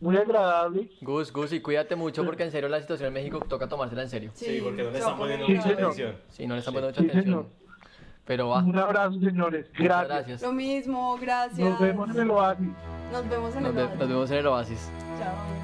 Muy 0.00 0.16
agradable. 0.16 0.90
Gus, 1.02 1.30
Gus, 1.32 1.52
y 1.52 1.60
cuídate 1.60 1.94
mucho 1.94 2.24
porque 2.24 2.42
en 2.44 2.50
serio 2.50 2.68
la 2.68 2.80
situación 2.80 3.08
en 3.08 3.12
México 3.14 3.38
toca 3.48 3.68
tomársela 3.68 4.02
en 4.02 4.08
serio. 4.08 4.30
Sí, 4.34 4.60
porque 4.62 4.82
no 4.82 4.90
le 4.90 4.98
están 4.98 5.16
poniendo 5.18 5.46
Sí, 5.46 5.52
mucha 5.52 5.62
señor. 5.68 5.80
atención. 5.82 6.16
Sí, 6.28 6.46
no 6.46 6.54
le 6.54 6.58
están 6.60 6.74
poniendo 6.74 6.88
mucha 7.00 7.00
Sí, 7.12 7.18
atención. 7.18 7.42
señor. 7.44 7.60
Pero 8.24 8.48
va. 8.48 8.58
Un 8.62 8.78
abrazo, 8.78 9.18
señores. 9.20 9.66
Gracias. 9.76 10.08
gracias. 10.08 10.42
Lo 10.42 10.52
mismo, 10.52 11.18
gracias. 11.20 11.58
Nos 11.70 11.80
vemos 11.80 12.10
en 12.10 12.22
el 12.22 12.30
oasis. 12.30 12.66
Nos 13.12 13.28
vemos 13.28 13.56
en 13.56 13.62
Nos, 13.64 13.72
el 13.72 13.78
Oasis. 13.78 13.98
nos 13.98 14.08
vemos 14.08 14.30
en 14.30 14.36
el 14.38 14.46
Oasis. 14.46 14.90
Chao. 15.18 15.59